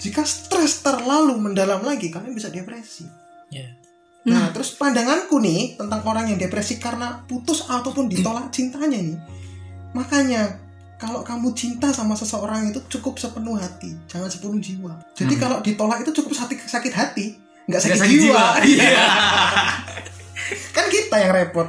Jika 0.00 0.26
stres 0.26 0.82
terlalu 0.82 1.38
mendalam 1.38 1.84
lagi, 1.84 2.10
kalian 2.10 2.34
bisa 2.34 2.50
depresi. 2.50 3.06
Ya. 3.50 3.70
Nah, 4.26 4.52
terus 4.52 4.76
pandanganku 4.76 5.40
nih 5.40 5.80
tentang 5.80 6.04
orang 6.04 6.28
yang 6.28 6.38
depresi 6.40 6.76
karena 6.76 7.24
putus 7.24 7.64
ataupun 7.64 8.10
ditolak 8.10 8.52
cintanya 8.52 9.00
nih. 9.00 9.16
Makanya 9.96 10.60
kalau 11.00 11.24
kamu 11.24 11.56
cinta 11.56 11.88
sama 11.96 12.12
seseorang 12.12 12.68
itu 12.68 12.84
cukup 12.92 13.16
sepenuh 13.16 13.56
hati, 13.56 13.96
jangan 14.04 14.28
sepenuh 14.28 14.60
jiwa. 14.60 14.92
Jadi 15.16 15.34
kalau 15.40 15.64
ditolak 15.64 16.04
itu 16.04 16.12
cukup 16.12 16.36
sakit, 16.36 16.68
sakit 16.68 16.92
hati, 16.92 17.26
nggak 17.64 17.80
sakit, 17.80 17.98
sakit 18.04 18.10
jiwa. 18.12 18.44
jiwa. 18.60 18.68
Iya. 18.68 19.06
kan 20.70 20.86
kita 20.86 21.16
yang 21.18 21.32
repot. 21.32 21.68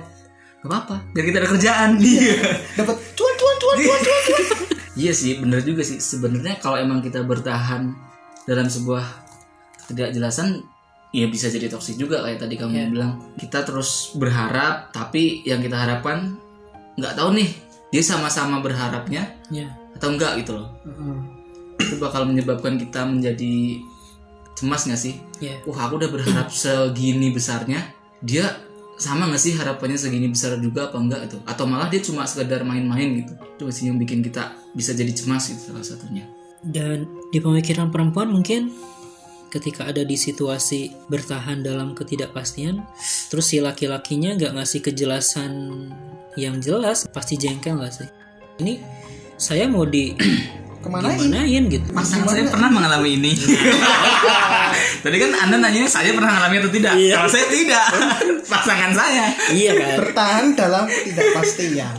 Gak 0.58 0.68
apa-apa 0.68 0.96
biar 1.10 1.26
kita 1.26 1.38
ada 1.40 1.50
kerjaan 1.50 1.90
Iya 1.98 2.38
Dapat 2.78 2.96
cuan 3.12 3.34
cuan 3.34 3.56
cuan 3.58 3.78
cuan 3.80 4.00
cuan. 4.00 4.22
cuan. 4.24 4.46
Iya 4.94 5.12
sih, 5.12 5.40
bener 5.40 5.62
juga 5.62 5.82
sih. 5.82 5.98
Sebenarnya 5.98 6.58
kalau 6.58 6.78
emang 6.78 7.00
kita 7.00 7.22
bertahan 7.22 7.96
dalam 8.44 8.68
sebuah 8.68 9.02
ketidakjelasan, 9.82 10.62
ya 11.10 11.26
bisa 11.26 11.48
jadi 11.48 11.66
toksik 11.66 11.98
juga 11.98 12.22
kayak 12.22 12.40
tadi 12.40 12.56
kamu 12.56 12.72
Iya. 12.72 12.86
bilang. 12.90 13.12
Kita 13.36 13.64
terus 13.64 14.14
berharap, 14.14 14.92
tapi 14.92 15.42
yang 15.44 15.60
kita 15.60 15.76
harapkan 15.76 16.36
nggak 16.94 17.14
tahu 17.14 17.34
nih 17.34 17.50
dia 17.90 18.04
sama-sama 18.04 18.60
berharapnya 18.60 19.32
Ya. 19.48 19.72
atau 19.94 20.12
enggak 20.12 20.40
gitu 20.40 20.56
loh. 20.56 20.70
Itu 21.78 21.98
bakal 21.98 22.24
menyebabkan 22.26 22.76
kita 22.76 23.02
menjadi 23.02 23.80
cemas 24.54 24.86
nggak 24.86 25.02
sih? 25.02 25.18
Ya. 25.40 25.56
Wah 25.64 25.88
aku 25.88 25.98
udah 25.98 26.10
berharap 26.10 26.48
segini 26.48 27.32
besarnya, 27.32 27.82
dia 28.20 28.60
sama 29.02 29.26
nggak 29.26 29.42
sih 29.42 29.58
harapannya 29.58 29.98
segini 29.98 30.30
besar 30.30 30.62
juga 30.62 30.94
apa 30.94 31.02
enggak 31.02 31.22
itu? 31.26 31.38
Atau 31.50 31.66
malah 31.66 31.90
dia 31.90 32.06
cuma 32.06 32.30
sekedar 32.30 32.62
main-main 32.62 33.26
gitu? 33.26 33.34
Itu 33.58 33.66
sih 33.74 33.90
yang 33.90 33.98
bikin 33.98 34.22
kita 34.22 34.54
bisa 34.78 34.94
jadi 34.94 35.10
cemas 35.10 35.50
gitu 35.50 35.74
salah 35.74 35.82
satunya. 35.82 36.30
Dan 36.62 37.10
di 37.34 37.42
pemikiran 37.42 37.90
perempuan 37.90 38.30
mungkin 38.30 38.70
ketika 39.50 39.90
ada 39.90 40.06
di 40.06 40.14
situasi 40.14 40.94
bertahan 41.10 41.66
dalam 41.66 41.98
ketidakpastian, 41.98 42.86
terus 43.34 43.50
si 43.50 43.58
laki-lakinya 43.58 44.38
nggak 44.38 44.54
ngasih 44.62 44.80
kejelasan 44.86 45.52
yang 46.38 46.62
jelas, 46.62 47.10
pasti 47.10 47.36
jengkel 47.42 47.82
nggak 47.82 47.92
sih? 47.92 48.10
Ini 48.62 48.74
saya 49.42 49.66
mau 49.66 49.84
di 49.84 50.14
Ke 50.82 50.90
mana 50.90 51.14
ini? 51.14 51.30
gimanain 51.30 51.64
gitu? 51.70 51.88
Pasangan 51.94 52.26
saya 52.26 52.50
pernah 52.50 52.70
mengalami 52.74 53.10
ini. 53.14 53.32
Tadi 55.02 55.18
kan 55.18 55.32
Anda 55.36 55.56
nanya 55.58 55.86
saya 55.86 56.14
pernah 56.14 56.32
mengalami 56.32 56.56
atau 56.62 56.72
tidak? 56.72 56.94
Iya. 56.94 57.14
Kalau 57.18 57.30
saya 57.30 57.46
tidak, 57.50 57.86
pasangan 58.52 58.92
saya. 58.94 59.26
Iya 59.50 59.72
kan? 59.74 59.90
Bertahan 60.00 60.46
dalam 60.54 60.84
ketidakpastian. 60.86 61.94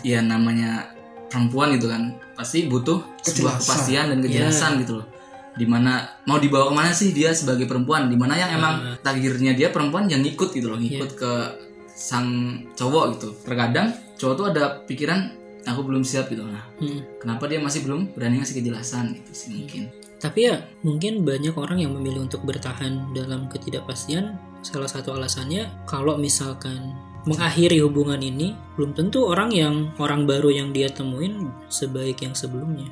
Ya 0.00 0.18
namanya 0.20 0.88
perempuan 1.28 1.74
gitu 1.74 1.86
kan, 1.86 2.02
pasti 2.32 2.64
butuh 2.64 3.02
sebuah 3.20 3.58
Kejelasan. 3.58 3.60
kepastian 3.60 4.04
dan 4.08 4.18
kejelasan 4.22 4.72
gitu 4.80 4.92
loh. 5.02 5.06
Di 5.52 5.64
mana 5.64 5.92
mau 6.24 6.36
dibawa 6.36 6.68
ke 6.68 6.74
mana 6.74 6.90
sih 6.92 7.10
dia 7.10 7.32
sebagai 7.32 7.64
perempuan? 7.64 8.08
Di 8.08 8.16
mana 8.16 8.34
yang 8.34 8.50
emang 8.52 8.74
takdirnya 9.00 9.52
dia 9.52 9.68
perempuan 9.68 10.06
yang 10.06 10.20
ngikut 10.20 10.52
gitu 10.52 10.68
loh, 10.68 10.78
ngikut 10.78 11.10
ke 11.12 11.32
sang 11.92 12.28
cowok 12.72 13.04
gitu. 13.16 13.28
Terkadang 13.42 13.88
cowok 14.16 14.34
tuh 14.34 14.46
ada 14.48 14.80
pikiran 14.80 15.32
aku 15.66 15.82
belum 15.82 16.06
siap 16.06 16.30
gitu 16.30 16.46
nah 16.46 16.62
Hmm. 16.78 17.02
kenapa 17.18 17.50
dia 17.50 17.58
masih 17.58 17.82
belum 17.82 18.14
berani 18.14 18.38
ngasih 18.38 18.60
kejelasan 18.60 19.18
gitu 19.18 19.32
sih 19.34 19.50
mungkin 19.50 19.90
Tapi 20.16 20.48
ya 20.48 20.56
mungkin 20.80 21.22
banyak 21.28 21.52
orang 21.54 21.84
yang 21.84 21.92
memilih 21.92 22.24
untuk 22.24 22.42
bertahan 22.48 23.12
dalam 23.12 23.52
ketidakpastian. 23.52 24.40
Salah 24.64 24.88
satu 24.88 25.14
alasannya 25.14 25.86
kalau 25.86 26.16
misalkan 26.18 26.96
mengakhiri 27.26 27.82
hubungan 27.82 28.22
ini 28.22 28.54
belum 28.78 28.94
tentu 28.94 29.26
orang 29.26 29.50
yang 29.50 29.90
orang 29.98 30.24
baru 30.24 30.48
yang 30.50 30.70
dia 30.70 30.88
temuin 30.88 31.50
sebaik 31.68 32.22
yang 32.22 32.32
sebelumnya. 32.32 32.88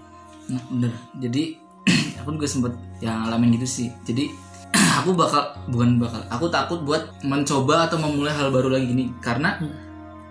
Nah, 0.50 0.62
bener. 0.68 0.92
Jadi 1.22 1.56
aku 2.20 2.36
juga 2.36 2.46
sempet 2.50 2.72
yang 3.00 3.24
ngalamin 3.24 3.56
gitu 3.56 3.66
sih. 3.66 3.88
Jadi 4.04 4.28
aku 5.00 5.14
bakal 5.14 5.54
bukan 5.70 5.96
bakal, 6.02 6.20
aku 6.28 6.46
takut 6.50 6.82
buat 6.82 7.14
mencoba 7.24 7.88
atau 7.88 7.96
memulai 7.96 8.34
hal 8.34 8.50
baru 8.50 8.74
lagi 8.74 8.90
gini 8.90 9.08
karena 9.22 9.56
Hmm. 9.56 9.70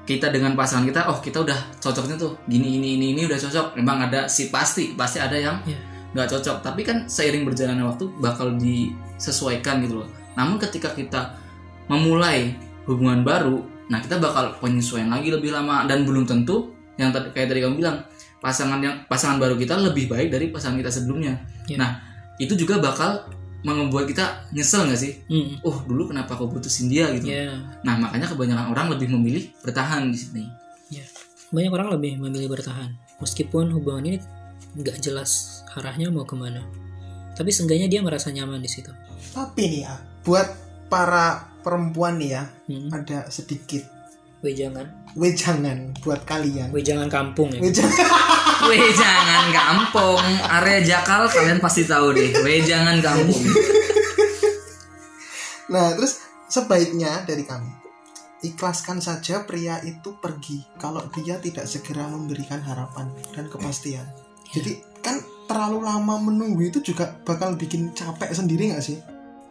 kita 0.04 0.28
dengan 0.36 0.52
pasangan 0.52 0.84
kita, 0.84 1.08
oh 1.08 1.24
kita 1.24 1.48
udah 1.48 1.80
cocoknya 1.80 2.20
tuh 2.20 2.36
gini 2.44 2.76
ini 2.76 3.00
ini 3.00 3.06
ini 3.16 3.22
udah 3.24 3.40
cocok. 3.40 3.80
Memang 3.80 4.12
ada 4.12 4.28
sih 4.28 4.52
pasti 4.52 4.92
pasti 5.00 5.24
ada 5.24 5.40
yang 5.40 5.64
Ya. 5.64 5.80
Nggak 6.14 6.28
cocok. 6.30 6.58
Tapi 6.62 6.82
kan 6.86 6.98
seiring 7.10 7.44
berjalannya 7.44 7.86
waktu 7.86 8.06
bakal 8.22 8.56
disesuaikan 8.58 9.84
gitu 9.84 10.02
loh. 10.06 10.10
Namun 10.34 10.58
ketika 10.62 10.94
kita 10.94 11.38
memulai 11.90 12.56
hubungan 12.88 13.22
baru, 13.22 13.62
nah 13.92 14.00
kita 14.00 14.18
bakal 14.18 14.56
penyesuaian 14.64 15.10
lagi 15.12 15.30
lebih 15.30 15.52
lama 15.52 15.84
dan 15.86 16.08
belum 16.08 16.24
tentu 16.26 16.72
yang 16.96 17.10
tadi 17.10 17.34
kayak 17.34 17.50
tadi 17.50 17.60
kamu 17.66 17.76
bilang 17.82 17.98
pasangan 18.38 18.78
yang 18.84 18.96
pasangan 19.10 19.42
baru 19.42 19.58
kita 19.58 19.80
lebih 19.80 20.12
baik 20.12 20.30
dari 20.30 20.54
pasangan 20.54 20.78
kita 20.80 20.92
sebelumnya. 20.94 21.40
Ya. 21.66 21.78
Nah 21.82 21.92
itu 22.38 22.54
juga 22.54 22.78
bakal 22.78 23.30
membuat 23.64 24.06
kita 24.12 24.52
nyesel 24.52 24.86
nggak 24.86 25.00
sih? 25.00 25.14
Hmm. 25.32 25.56
Oh 25.64 25.82
dulu 25.88 26.12
kenapa 26.12 26.36
aku 26.36 26.52
putusin 26.52 26.92
dia 26.92 27.08
gitu? 27.16 27.32
Ya, 27.32 27.56
Nah 27.88 27.96
makanya 27.96 28.28
kebanyakan 28.28 28.76
orang 28.76 28.92
lebih 28.92 29.08
memilih 29.16 29.50
bertahan 29.64 30.12
di 30.12 30.18
sini. 30.20 30.44
ya. 30.92 31.04
Banyak 31.54 31.72
orang 31.72 31.90
lebih 31.96 32.20
memilih 32.20 32.52
bertahan 32.52 32.92
meskipun 33.24 33.72
hubungan 33.72 34.04
ini 34.04 34.18
nggak 34.74 34.98
jelas 35.00 35.62
arahnya 35.74 36.10
mau 36.10 36.24
ke 36.24 36.34
mana. 36.34 36.64
Tapi 37.34 37.50
seenggaknya 37.50 37.90
dia 37.90 38.02
merasa 38.06 38.30
nyaman 38.30 38.62
di 38.62 38.70
situ. 38.70 38.94
Tapi 39.34 39.62
nih 39.68 39.82
ya, 39.90 39.94
buat 40.22 40.48
para 40.88 41.50
perempuan 41.66 42.22
nih 42.22 42.30
ya, 42.38 42.44
Hmm. 42.70 42.90
ada 42.94 43.26
sedikit 43.28 43.82
Wejangan, 44.44 45.16
wejangan 45.16 45.96
buat 46.04 46.28
kalian. 46.28 46.68
wejangan 46.76 47.08
kampung 47.08 47.48
ya. 47.56 47.64
Wejangan. 47.64 47.96
Weh 48.68 48.92
jangan 48.92 49.46
kampung 49.52 50.20
area 50.44 50.80
Jakal 50.84 51.28
kalian 51.32 51.64
pasti 51.64 51.88
tahu 51.88 52.12
deh. 52.12 52.28
Weh 52.44 52.60
jangan 52.64 53.00
kampung. 53.00 53.40
Nah, 55.64 55.96
terus 55.96 56.20
sebaiknya 56.52 57.24
dari 57.24 57.48
kami 57.48 57.72
ikhlaskan 58.44 59.00
saja 59.00 59.48
pria 59.48 59.80
itu 59.82 60.20
pergi 60.20 60.60
kalau 60.76 61.00
dia 61.16 61.40
tidak 61.40 61.64
segera 61.64 62.12
memberikan 62.12 62.60
harapan 62.60 63.08
dan 63.32 63.48
kepastian. 63.48 64.04
Jadi 64.54 65.02
kan 65.02 65.18
terlalu 65.50 65.84
lama 65.84 66.16
menunggu 66.22 66.70
itu 66.70 66.80
juga 66.80 67.18
bakal 67.26 67.58
bikin 67.58 67.92
capek 67.92 68.32
sendiri 68.32 68.72
nggak 68.72 68.86
sih? 68.86 68.98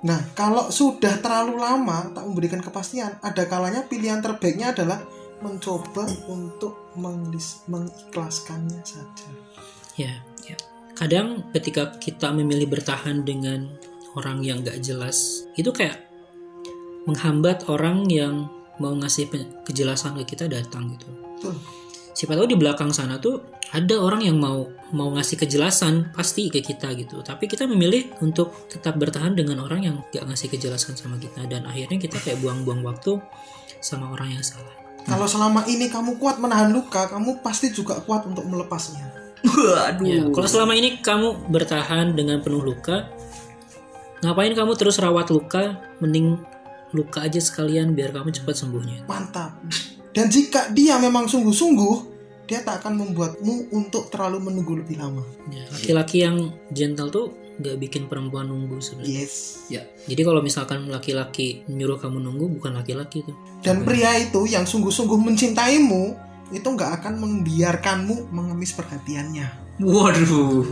Nah, 0.03 0.19
kalau 0.35 0.67
sudah 0.71 1.23
terlalu 1.23 1.63
lama 1.63 2.11
tak 2.11 2.27
memberikan 2.27 2.59
kepastian, 2.59 3.23
ada 3.23 3.47
kalanya 3.47 3.87
pilihan 3.87 4.19
terbaiknya 4.19 4.75
adalah 4.75 4.99
mencoba 5.43 6.07
untuk 6.27 6.95
menglis- 6.99 7.63
mengikhlaskannya 7.71 8.83
saja. 8.83 9.29
Ya, 9.95 10.23
ya. 10.47 10.59
Kadang 10.99 11.51
ketika 11.55 11.99
kita 12.03 12.35
memilih 12.35 12.67
bertahan 12.67 13.23
dengan 13.23 13.71
orang 14.19 14.43
yang 14.43 14.63
gak 14.67 14.83
jelas, 14.83 15.47
itu 15.55 15.71
kayak 15.71 16.03
menghambat 17.07 17.67
orang 17.67 18.07
yang 18.11 18.51
mau 18.79 18.95
ngasih 18.99 19.31
kejelasan 19.67 20.19
ke 20.23 20.35
kita 20.35 20.51
datang 20.51 20.95
gitu. 20.99 21.07
Betul. 21.39 21.55
Siapa 22.13 22.37
tahu 22.37 22.45
di 22.45 22.57
belakang 22.61 22.93
sana 22.93 23.17
tuh 23.17 23.41
ada 23.73 23.97
orang 23.97 24.21
yang 24.21 24.37
mau 24.37 24.69
mau 24.93 25.09
ngasih 25.17 25.41
kejelasan 25.41 26.13
pasti 26.13 26.53
ke 26.53 26.61
kita 26.61 26.93
gitu. 26.93 27.25
Tapi 27.25 27.49
kita 27.49 27.65
memilih 27.65 28.13
untuk 28.21 28.69
tetap 28.69 29.01
bertahan 29.01 29.33
dengan 29.33 29.65
orang 29.65 29.81
yang 29.81 29.97
gak 30.13 30.29
ngasih 30.29 30.53
kejelasan 30.53 30.93
sama 30.93 31.17
kita 31.17 31.49
dan 31.49 31.65
akhirnya 31.65 31.97
kita 31.97 32.21
kayak 32.21 32.45
buang-buang 32.45 32.85
waktu 32.85 33.17
sama 33.81 34.13
orang 34.13 34.37
yang 34.37 34.45
salah. 34.45 34.77
Kalau 35.03 35.27
selama 35.27 35.67
ini 35.67 35.91
kamu 35.91 36.21
kuat 36.21 36.39
menahan 36.39 36.71
luka, 36.71 37.11
kamu 37.11 37.43
pasti 37.43 37.75
juga 37.75 37.99
kuat 38.05 38.23
untuk 38.29 38.47
melepasnya. 38.47 39.03
Waduh. 39.43 40.07
Ya, 40.07 40.23
kalau 40.31 40.47
selama 40.47 40.79
ini 40.79 41.03
kamu 41.03 41.51
bertahan 41.51 42.15
dengan 42.15 42.39
penuh 42.39 42.63
luka, 42.63 43.11
ngapain 44.23 44.55
kamu 44.55 44.79
terus 44.79 45.03
rawat 45.03 45.35
luka? 45.35 45.83
Mending 45.99 46.39
luka 46.95 47.27
aja 47.27 47.43
sekalian 47.43 47.97
biar 47.99 48.15
kamu 48.15 48.31
cepat 48.31 48.55
sembuhnya. 48.63 49.09
Mantap. 49.11 49.59
Dan 50.13 50.29
jika 50.29 50.69
dia 50.73 51.01
memang 51.01 51.25
sungguh-sungguh, 51.29 52.13
dia 52.45 52.61
tak 52.61 52.85
akan 52.85 53.01
membuatmu 53.01 53.73
untuk 53.73 54.13
terlalu 54.13 54.53
menunggu 54.53 54.77
lebih 54.77 55.01
lama. 55.01 55.25
Ya, 55.49 55.65
laki-laki 55.73 56.21
yang 56.21 56.53
gentle 56.69 57.09
tuh 57.09 57.27
nggak 57.57 57.77
bikin 57.81 58.03
perempuan 58.09 58.49
nunggu 58.49 58.81
sebenarnya. 58.81 59.25
Yes. 59.25 59.65
Ya. 59.73 59.89
Jadi 60.05 60.21
kalau 60.21 60.45
misalkan 60.45 60.89
laki-laki 60.89 61.65
nyuruh 61.69 61.97
kamu 61.97 62.21
nunggu, 62.21 62.53
bukan 62.61 62.77
laki-laki 62.77 63.25
tuh. 63.25 63.37
Dan 63.65 63.89
pria 63.89 64.17
itu 64.21 64.45
yang 64.45 64.69
sungguh-sungguh 64.69 65.17
mencintaimu, 65.17 66.17
itu 66.53 66.69
nggak 66.69 67.01
akan 67.01 67.15
membiarkanmu 67.17 68.29
mengemis 68.29 68.77
perhatiannya. 68.77 69.81
Waduh. 69.81 70.65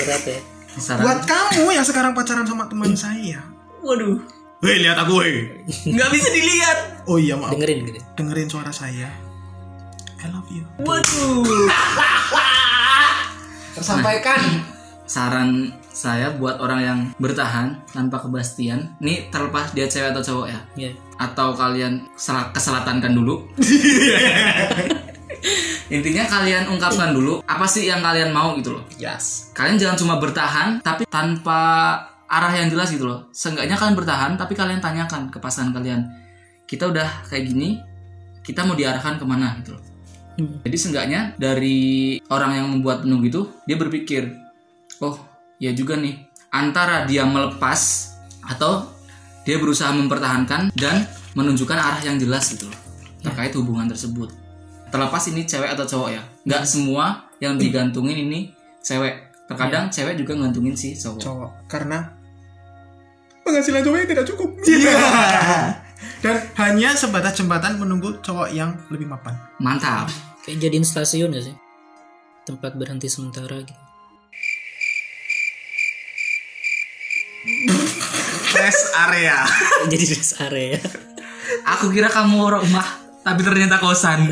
Berat 0.00 0.24
ya. 0.24 0.40
Saran. 0.80 1.02
Buat 1.04 1.20
kamu 1.26 1.74
yang 1.74 1.84
sekarang 1.84 2.16
pacaran 2.16 2.46
sama 2.46 2.64
teman 2.70 2.96
saya, 3.00 3.42
Waduh. 3.84 4.39
Weh 4.60 4.76
lihat 4.76 5.00
aku 5.00 5.24
weh. 5.24 5.64
Nggak 5.88 6.10
bisa 6.12 6.28
dilihat. 6.28 6.78
Oh 7.08 7.16
iya 7.16 7.32
maaf. 7.32 7.56
Dengerin 7.56 7.88
gitu. 7.88 7.98
Dengerin 8.12 8.46
suara 8.46 8.68
saya. 8.68 9.08
I 10.20 10.28
love 10.28 10.44
you. 10.52 10.68
Waduh. 10.84 11.48
Tersampaikan. 13.76 14.40
Saran 15.08 15.72
saya 15.90 16.30
buat 16.36 16.60
orang 16.60 16.80
yang 16.80 16.98
bertahan 17.18 17.82
tanpa 17.90 18.22
kepastian, 18.22 18.94
nih 19.02 19.26
terlepas 19.26 19.74
dia 19.74 19.84
cewek 19.84 20.14
atau 20.14 20.22
cowok 20.22 20.46
ya, 20.46 20.60
Ya. 20.78 20.90
atau 21.18 21.50
kalian 21.50 22.06
sel- 22.14 22.46
keselatankan 22.54 23.10
dulu. 23.10 23.42
Intinya 25.90 26.22
kalian 26.22 26.70
ungkapkan 26.70 27.10
dulu 27.10 27.42
apa 27.42 27.66
sih 27.66 27.90
yang 27.90 27.98
kalian 27.98 28.30
mau 28.30 28.54
gitu 28.54 28.78
loh. 28.78 28.86
Yes. 28.94 29.50
Kalian 29.50 29.74
jangan 29.74 29.98
cuma 29.98 30.14
bertahan 30.22 30.78
tapi 30.78 31.02
tanpa 31.10 31.58
arah 32.30 32.54
yang 32.54 32.70
jelas 32.70 32.94
gitu 32.94 33.10
loh. 33.10 33.26
Seenggaknya 33.34 33.74
kalian 33.74 33.98
bertahan 33.98 34.38
tapi 34.38 34.54
kalian 34.54 34.78
tanyakan 34.78 35.34
ke 35.34 35.42
pasangan 35.42 35.74
kalian. 35.74 36.06
Kita 36.70 36.86
udah 36.86 37.26
kayak 37.26 37.50
gini, 37.50 37.82
kita 38.46 38.62
mau 38.62 38.78
diarahkan 38.78 39.18
ke 39.18 39.24
mana 39.26 39.58
gitu 39.58 39.74
loh. 39.74 39.82
Hmm. 40.38 40.62
Jadi 40.62 40.76
seenggaknya 40.78 41.34
dari 41.34 42.16
orang 42.30 42.62
yang 42.62 42.66
membuat 42.70 43.02
penunggu 43.02 43.26
itu 43.26 43.42
dia 43.66 43.74
berpikir, 43.74 44.30
oh 45.02 45.18
ya 45.58 45.74
juga 45.74 45.98
nih 45.98 46.30
antara 46.54 47.02
dia 47.04 47.26
melepas 47.26 48.14
atau 48.46 48.86
dia 49.42 49.58
berusaha 49.58 49.90
mempertahankan 49.90 50.70
dan 50.78 51.10
menunjukkan 51.34 51.76
arah 51.76 52.00
yang 52.06 52.16
jelas 52.22 52.54
gitu 52.54 52.70
loh 52.70 52.78
terkait 53.20 53.52
hubungan 53.58 53.90
tersebut. 53.90 54.32
Terlepas 54.90 55.22
ini 55.30 55.46
cewek 55.46 55.70
atau 55.74 55.86
cowok 55.86 56.08
ya, 56.14 56.22
nggak 56.46 56.62
semua 56.66 57.30
yang 57.42 57.58
digantungin 57.58 58.26
ini 58.26 58.50
cewek. 58.82 59.30
Terkadang 59.50 59.90
cewek 59.90 60.14
juga 60.14 60.38
ngantungin 60.38 60.78
si 60.78 60.94
cowok. 60.94 61.20
Cowok. 61.20 61.50
Karena 61.66 62.19
penghasilan 63.44 63.82
cowoknya 63.84 64.06
tidak 64.06 64.26
cukup. 64.30 64.50
Dan 66.20 66.36
hanya 66.60 66.92
sebatas 66.92 67.40
jembatan 67.40 67.80
menunggu 67.80 68.20
cowok 68.20 68.52
yang 68.52 68.76
lebih 68.92 69.08
mapan. 69.08 69.36
Mantap. 69.56 70.12
Kayak 70.44 70.68
jadiin 70.68 70.84
stasiun 70.84 71.32
gak 71.32 71.48
sih? 71.48 71.56
Tempat 72.44 72.76
berhenti 72.76 73.08
sementara 73.08 73.60
gitu. 73.60 73.80
Rest 78.52 78.92
area. 78.92 79.48
Jadi 79.90 80.04
rest 80.12 80.34
area. 80.44 80.76
Aku 81.76 81.88
kira 81.88 82.12
kamu 82.12 82.60
rumah, 82.60 82.88
tapi 83.24 83.40
ternyata 83.40 83.80
kosan. 83.80 84.28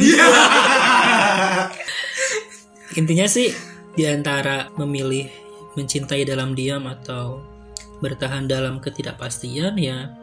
Intinya 3.01 3.25
sih 3.25 3.49
di 3.97 4.05
antara 4.05 4.69
memilih 4.77 5.25
mencintai 5.73 6.29
dalam 6.29 6.53
diam 6.53 6.85
atau 6.85 7.41
bertahan 7.99 8.47
dalam 8.47 8.79
ketidakpastian 8.79 9.75
ya 9.77 10.15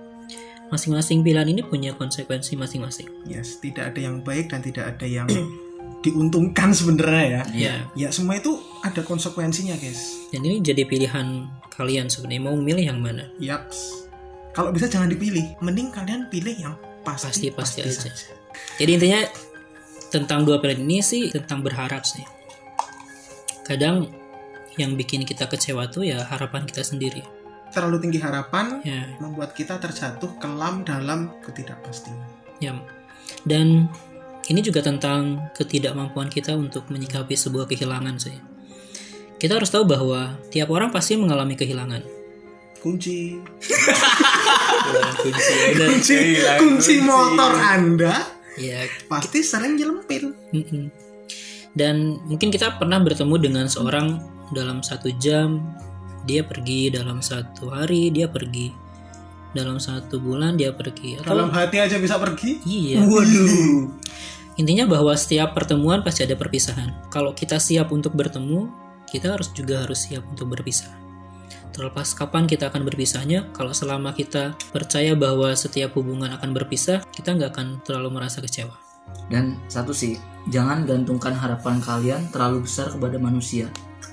masing-masing 0.65 1.21
pilihan 1.21 1.45
ini 1.45 1.61
punya 1.61 1.93
konsekuensi 1.93 2.57
masing-masing. 2.57 3.05
Yes, 3.29 3.61
tidak 3.61 3.93
ada 3.93 3.99
yang 4.01 4.25
baik 4.25 4.49
dan 4.49 4.65
tidak 4.65 4.97
ada 4.97 5.05
yang 5.05 5.29
diuntungkan 6.05 6.73
sebenarnya 6.73 7.25
ya. 7.25 7.41
Ya, 7.53 7.75
Ya 7.93 8.09
semua 8.09 8.37
itu 8.37 8.57
ada 8.81 9.01
konsekuensinya 9.01 9.77
guys. 9.77 10.25
dan 10.33 10.41
ini 10.41 10.61
jadi 10.61 10.85
pilihan 10.85 11.45
kalian 11.69 12.09
sebenarnya 12.09 12.41
mau 12.41 12.55
milih 12.57 12.81
yang 12.81 12.97
mana? 12.97 13.29
Yaps. 13.37 14.05
Kalau 14.55 14.71
bisa 14.71 14.87
jangan 14.87 15.11
dipilih, 15.11 15.53
mending 15.59 15.91
kalian 15.91 16.31
pilih 16.31 16.55
yang 16.55 16.73
pasti 17.03 17.51
Pasti-pasti 17.51 17.79
aja. 17.83 17.91
saja. 18.07 18.33
Jadi 18.79 18.91
intinya 18.95 19.21
tentang 20.09 20.47
dua 20.47 20.57
pilihan 20.57 20.81
ini 20.81 21.03
sih 21.03 21.27
tentang 21.29 21.59
berharap 21.61 22.07
sih. 22.07 22.23
Kadang 23.67 24.09
yang 24.77 24.95
bikin 24.95 25.23
kita 25.23 25.45
kecewa 25.45 25.91
tuh 25.91 26.07
ya 26.07 26.23
harapan 26.23 26.63
kita 26.65 26.81
sendiri. 26.81 27.21
Terlalu 27.75 27.97
tinggi 27.99 28.19
harapan 28.23 28.79
Ya, 28.81 29.03
membuat 29.19 29.51
kita 29.51 29.75
terjatuh 29.75 30.31
kelam 30.39 30.87
dalam 30.87 31.35
ketidakpastian. 31.43 32.15
ya. 32.57 32.71
Dan 33.43 33.91
ini 34.47 34.61
juga 34.61 34.79
tentang 34.79 35.51
ketidakmampuan 35.51 36.31
kita 36.31 36.55
untuk 36.55 36.87
menyikapi 36.87 37.35
sebuah 37.35 37.67
kehilangan 37.67 38.15
sih. 38.15 38.37
Kita 39.35 39.59
harus 39.59 39.67
tahu 39.67 39.83
bahwa 39.83 40.39
tiap 40.47 40.71
orang 40.71 40.89
pasti 40.89 41.19
mengalami 41.19 41.53
kehilangan. 41.53 42.01
kunci 42.79 43.41
Benar. 44.85 45.13
kunci 45.89 46.17
kunci 46.61 46.93
motor 47.01 47.51
anda 47.57 48.29
Ya, 48.55 48.85
pasti 49.11 49.43
sering 49.43 49.75
nyelempin 49.75 50.31
Mm-mm. 50.53 50.87
Dan 51.73 52.23
mungkin 52.23 52.53
kita 52.53 52.79
pernah 52.79 53.03
bertemu 53.03 53.35
dengan 53.35 53.65
seorang 53.67 54.21
dalam 54.53 54.79
satu 54.79 55.11
jam, 55.17 55.59
dia 56.25 56.41
pergi 56.41 56.89
dalam 56.89 57.21
satu 57.21 57.71
hari, 57.71 58.09
dia 58.09 58.25
pergi 58.27 58.73
dalam 59.55 59.79
satu 59.79 60.19
bulan, 60.19 60.59
dia 60.59 60.75
pergi. 60.75 61.21
Atau 61.21 61.31
dalam 61.31 61.53
hati 61.53 61.79
aja 61.79 61.95
bisa 61.95 62.19
pergi 62.19 62.59
iya, 62.67 62.99
waduh 63.05 63.87
intinya 64.55 64.87
bahwa 64.87 65.11
setiap 65.15 65.51
pertemuan 65.51 65.99
pasti 66.03 66.23
ada 66.23 66.35
perpisahan. 66.35 67.11
Kalau 67.11 67.35
kita 67.35 67.59
siap 67.59 67.91
untuk 67.91 68.15
bertemu, 68.15 68.71
kita 69.07 69.35
harus 69.35 69.51
juga 69.51 69.83
harus 69.83 70.07
siap 70.07 70.23
untuk 70.31 70.51
berpisah. 70.51 70.91
Terlepas 71.75 72.15
kapan 72.15 72.47
kita 72.47 72.71
akan 72.71 72.87
berpisahnya, 72.87 73.51
kalau 73.51 73.75
selama 73.75 74.15
kita 74.15 74.55
percaya 74.71 75.11
bahwa 75.11 75.51
setiap 75.51 75.91
hubungan 75.99 76.31
akan 76.39 76.55
berpisah, 76.55 77.03
kita 77.11 77.35
nggak 77.35 77.51
akan 77.51 77.67
terlalu 77.83 78.15
merasa 78.15 78.39
kecewa. 78.39 78.84
Dan 79.27 79.57
satu 79.65 79.89
sih, 79.91 80.17
jangan 80.53 80.85
gantungkan 80.85 81.33
harapan 81.33 81.81
kalian 81.81 82.21
terlalu 82.29 82.65
besar 82.65 82.93
kepada 82.93 83.17
manusia. 83.17 83.67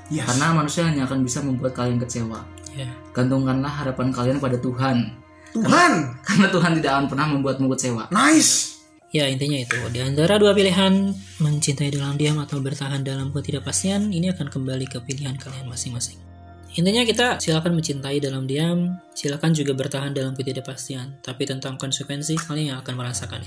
yes. 0.08 0.24
Karena 0.24 0.56
manusia 0.56 0.88
hanya 0.88 1.04
akan 1.04 1.20
bisa 1.24 1.44
membuat 1.44 1.76
kalian 1.76 2.00
kecewa. 2.00 2.40
Ya. 2.72 2.88
Gantungkanlah 3.12 3.68
harapan 3.68 4.08
kalian 4.08 4.38
pada 4.40 4.56
Tuhan. 4.56 5.22
Tuhan 5.52 5.92
Karena 6.24 6.48
Tuhan 6.48 6.72
tidak 6.80 6.90
akan 6.96 7.06
pernah 7.12 7.26
membuatmu 7.28 7.68
kecewa. 7.76 8.08
nice 8.08 8.80
Ya 9.12 9.28
intinya 9.28 9.60
itu 9.60 9.76
di 9.92 10.00
antara 10.00 10.40
dua 10.40 10.56
pilihan 10.56 11.12
mencintai 11.36 11.92
dalam 11.92 12.16
diam 12.16 12.40
atau 12.40 12.64
bertahan 12.64 13.04
dalam 13.04 13.28
ketidakpastian 13.28 14.08
ini 14.08 14.32
akan 14.32 14.48
kembali 14.48 14.88
ke 14.88 15.04
pilihan 15.04 15.36
kalian 15.36 15.68
masing-masing. 15.68 16.16
Intinya 16.72 17.04
kita 17.04 17.36
silakan 17.36 17.76
mencintai 17.76 18.16
dalam 18.24 18.48
diam, 18.48 18.96
silakan 19.12 19.52
juga 19.52 19.76
bertahan 19.76 20.16
dalam 20.16 20.32
ketidakpastian, 20.32 21.20
tapi 21.20 21.44
tentang 21.44 21.76
konsekuensi 21.76 22.40
kalian 22.40 22.72
yang 22.72 22.78
akan 22.80 22.94
merasakan. 22.96 23.44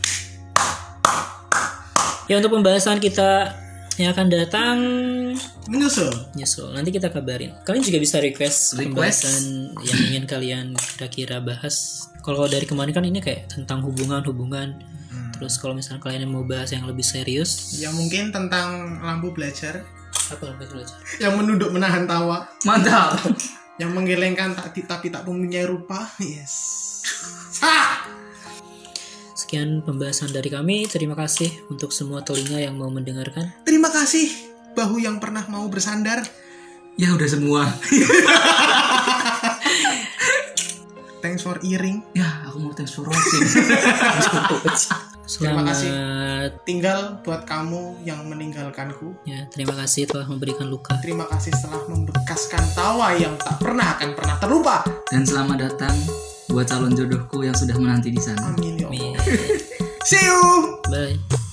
Ya 2.25 2.41
untuk 2.41 2.57
pembahasan 2.57 2.97
kita 2.97 3.53
yang 3.95 4.11
akan 4.11 4.27
datang 4.27 4.77
menyusul 5.71 6.11
nyusul 6.35 6.73
nanti 6.75 6.91
kita 6.91 7.07
kabarin. 7.07 7.55
Kalian 7.63 7.83
juga 7.85 7.99
bisa 8.01 8.19
request, 8.19 8.75
Request. 8.75 8.83
pembahasan 8.91 9.41
yang 9.87 9.99
ingin 10.11 10.23
kalian 10.27 10.65
kira-kira 10.97 11.39
bahas. 11.39 12.07
Kalau 12.19 12.49
dari 12.49 12.65
kemarin 12.65 12.91
kan 12.91 13.05
ini 13.05 13.21
kayak 13.21 13.47
tentang 13.53 13.85
hubungan-hubungan. 13.85 14.75
Terus 15.35 15.59
kalau 15.59 15.75
misalnya 15.75 15.99
kalian 16.03 16.27
mau 16.27 16.43
bahas 16.43 16.71
yang 16.71 16.87
lebih 16.87 17.03
serius, 17.03 17.75
ya 17.75 17.91
mungkin 17.91 18.31
tentang 18.31 18.99
lampu 19.03 19.35
belajar 19.35 19.83
apa 20.31 20.43
lebih 20.55 20.67
belajar? 20.71 20.95
yang 21.19 21.35
menunduk 21.35 21.69
menahan 21.75 22.07
tawa 22.07 22.47
Mantap. 22.63 23.19
yang 23.77 23.91
menggelengkan 23.91 24.55
tak 24.55 24.71
tapi 24.87 25.11
tak 25.11 25.27
mempunyai 25.27 25.67
rupa 25.67 26.07
yes 26.23 27.03
ah 27.59 28.07
Sekian 29.45 29.85
pembahasan 29.85 30.33
dari 30.33 30.49
kami. 30.49 30.89
Terima 30.89 31.13
kasih 31.13 31.45
untuk 31.69 31.93
semua 31.93 32.25
telinga 32.25 32.57
yang 32.57 32.81
mau 32.81 32.89
mendengarkan. 32.89 33.53
terima 33.61 33.93
kasih 33.93 34.25
bahu 34.73 34.97
yang 34.97 35.21
pernah 35.21 35.45
mau 35.45 35.69
bersandar 35.69 36.25
Ya 36.97 37.13
udah 37.13 37.29
semua. 37.29 37.69
thanks 41.21 41.45
for 41.45 41.61
earring 41.61 42.01
Ya, 42.17 42.25
aku 42.49 42.57
mau 42.57 42.73
thanks 42.73 42.97
for 42.97 43.05
watching. 43.05 43.45
Terima 45.25 45.61
kasih. 45.61 45.89
Tinggal 46.65 47.21
buat 47.21 47.45
kamu 47.45 48.01
yang 48.01 48.25
meninggalkanku 48.25 49.13
ya, 49.25 49.45
terima 49.53 49.77
kasih 49.77 50.09
telah 50.09 50.25
memberikan 50.25 50.65
luka. 50.65 50.97
terima 51.01 51.29
kasih 51.29 51.53
telah 51.53 51.85
membekaskan 51.85 52.65
tawa 52.73 53.13
yang 53.13 53.37
tak 53.37 53.61
pernah 53.61 53.93
akan 53.93 54.09
pernah 54.17 54.35
terlupa 54.41 54.75
Dan 55.09 55.21
selamat 55.21 55.57
datang 55.69 55.93
buat 56.45 56.65
calon 56.65 56.97
jodohku 56.97 57.41
yang 57.41 57.53
sudah 57.53 57.73
menanti 57.73 58.09
di 58.09 58.21
sana. 58.21 58.53
amin. 58.53 58.74
Amin. 58.85 59.17
see 60.03 60.23
you 60.25 60.79
Bye. 60.89 61.44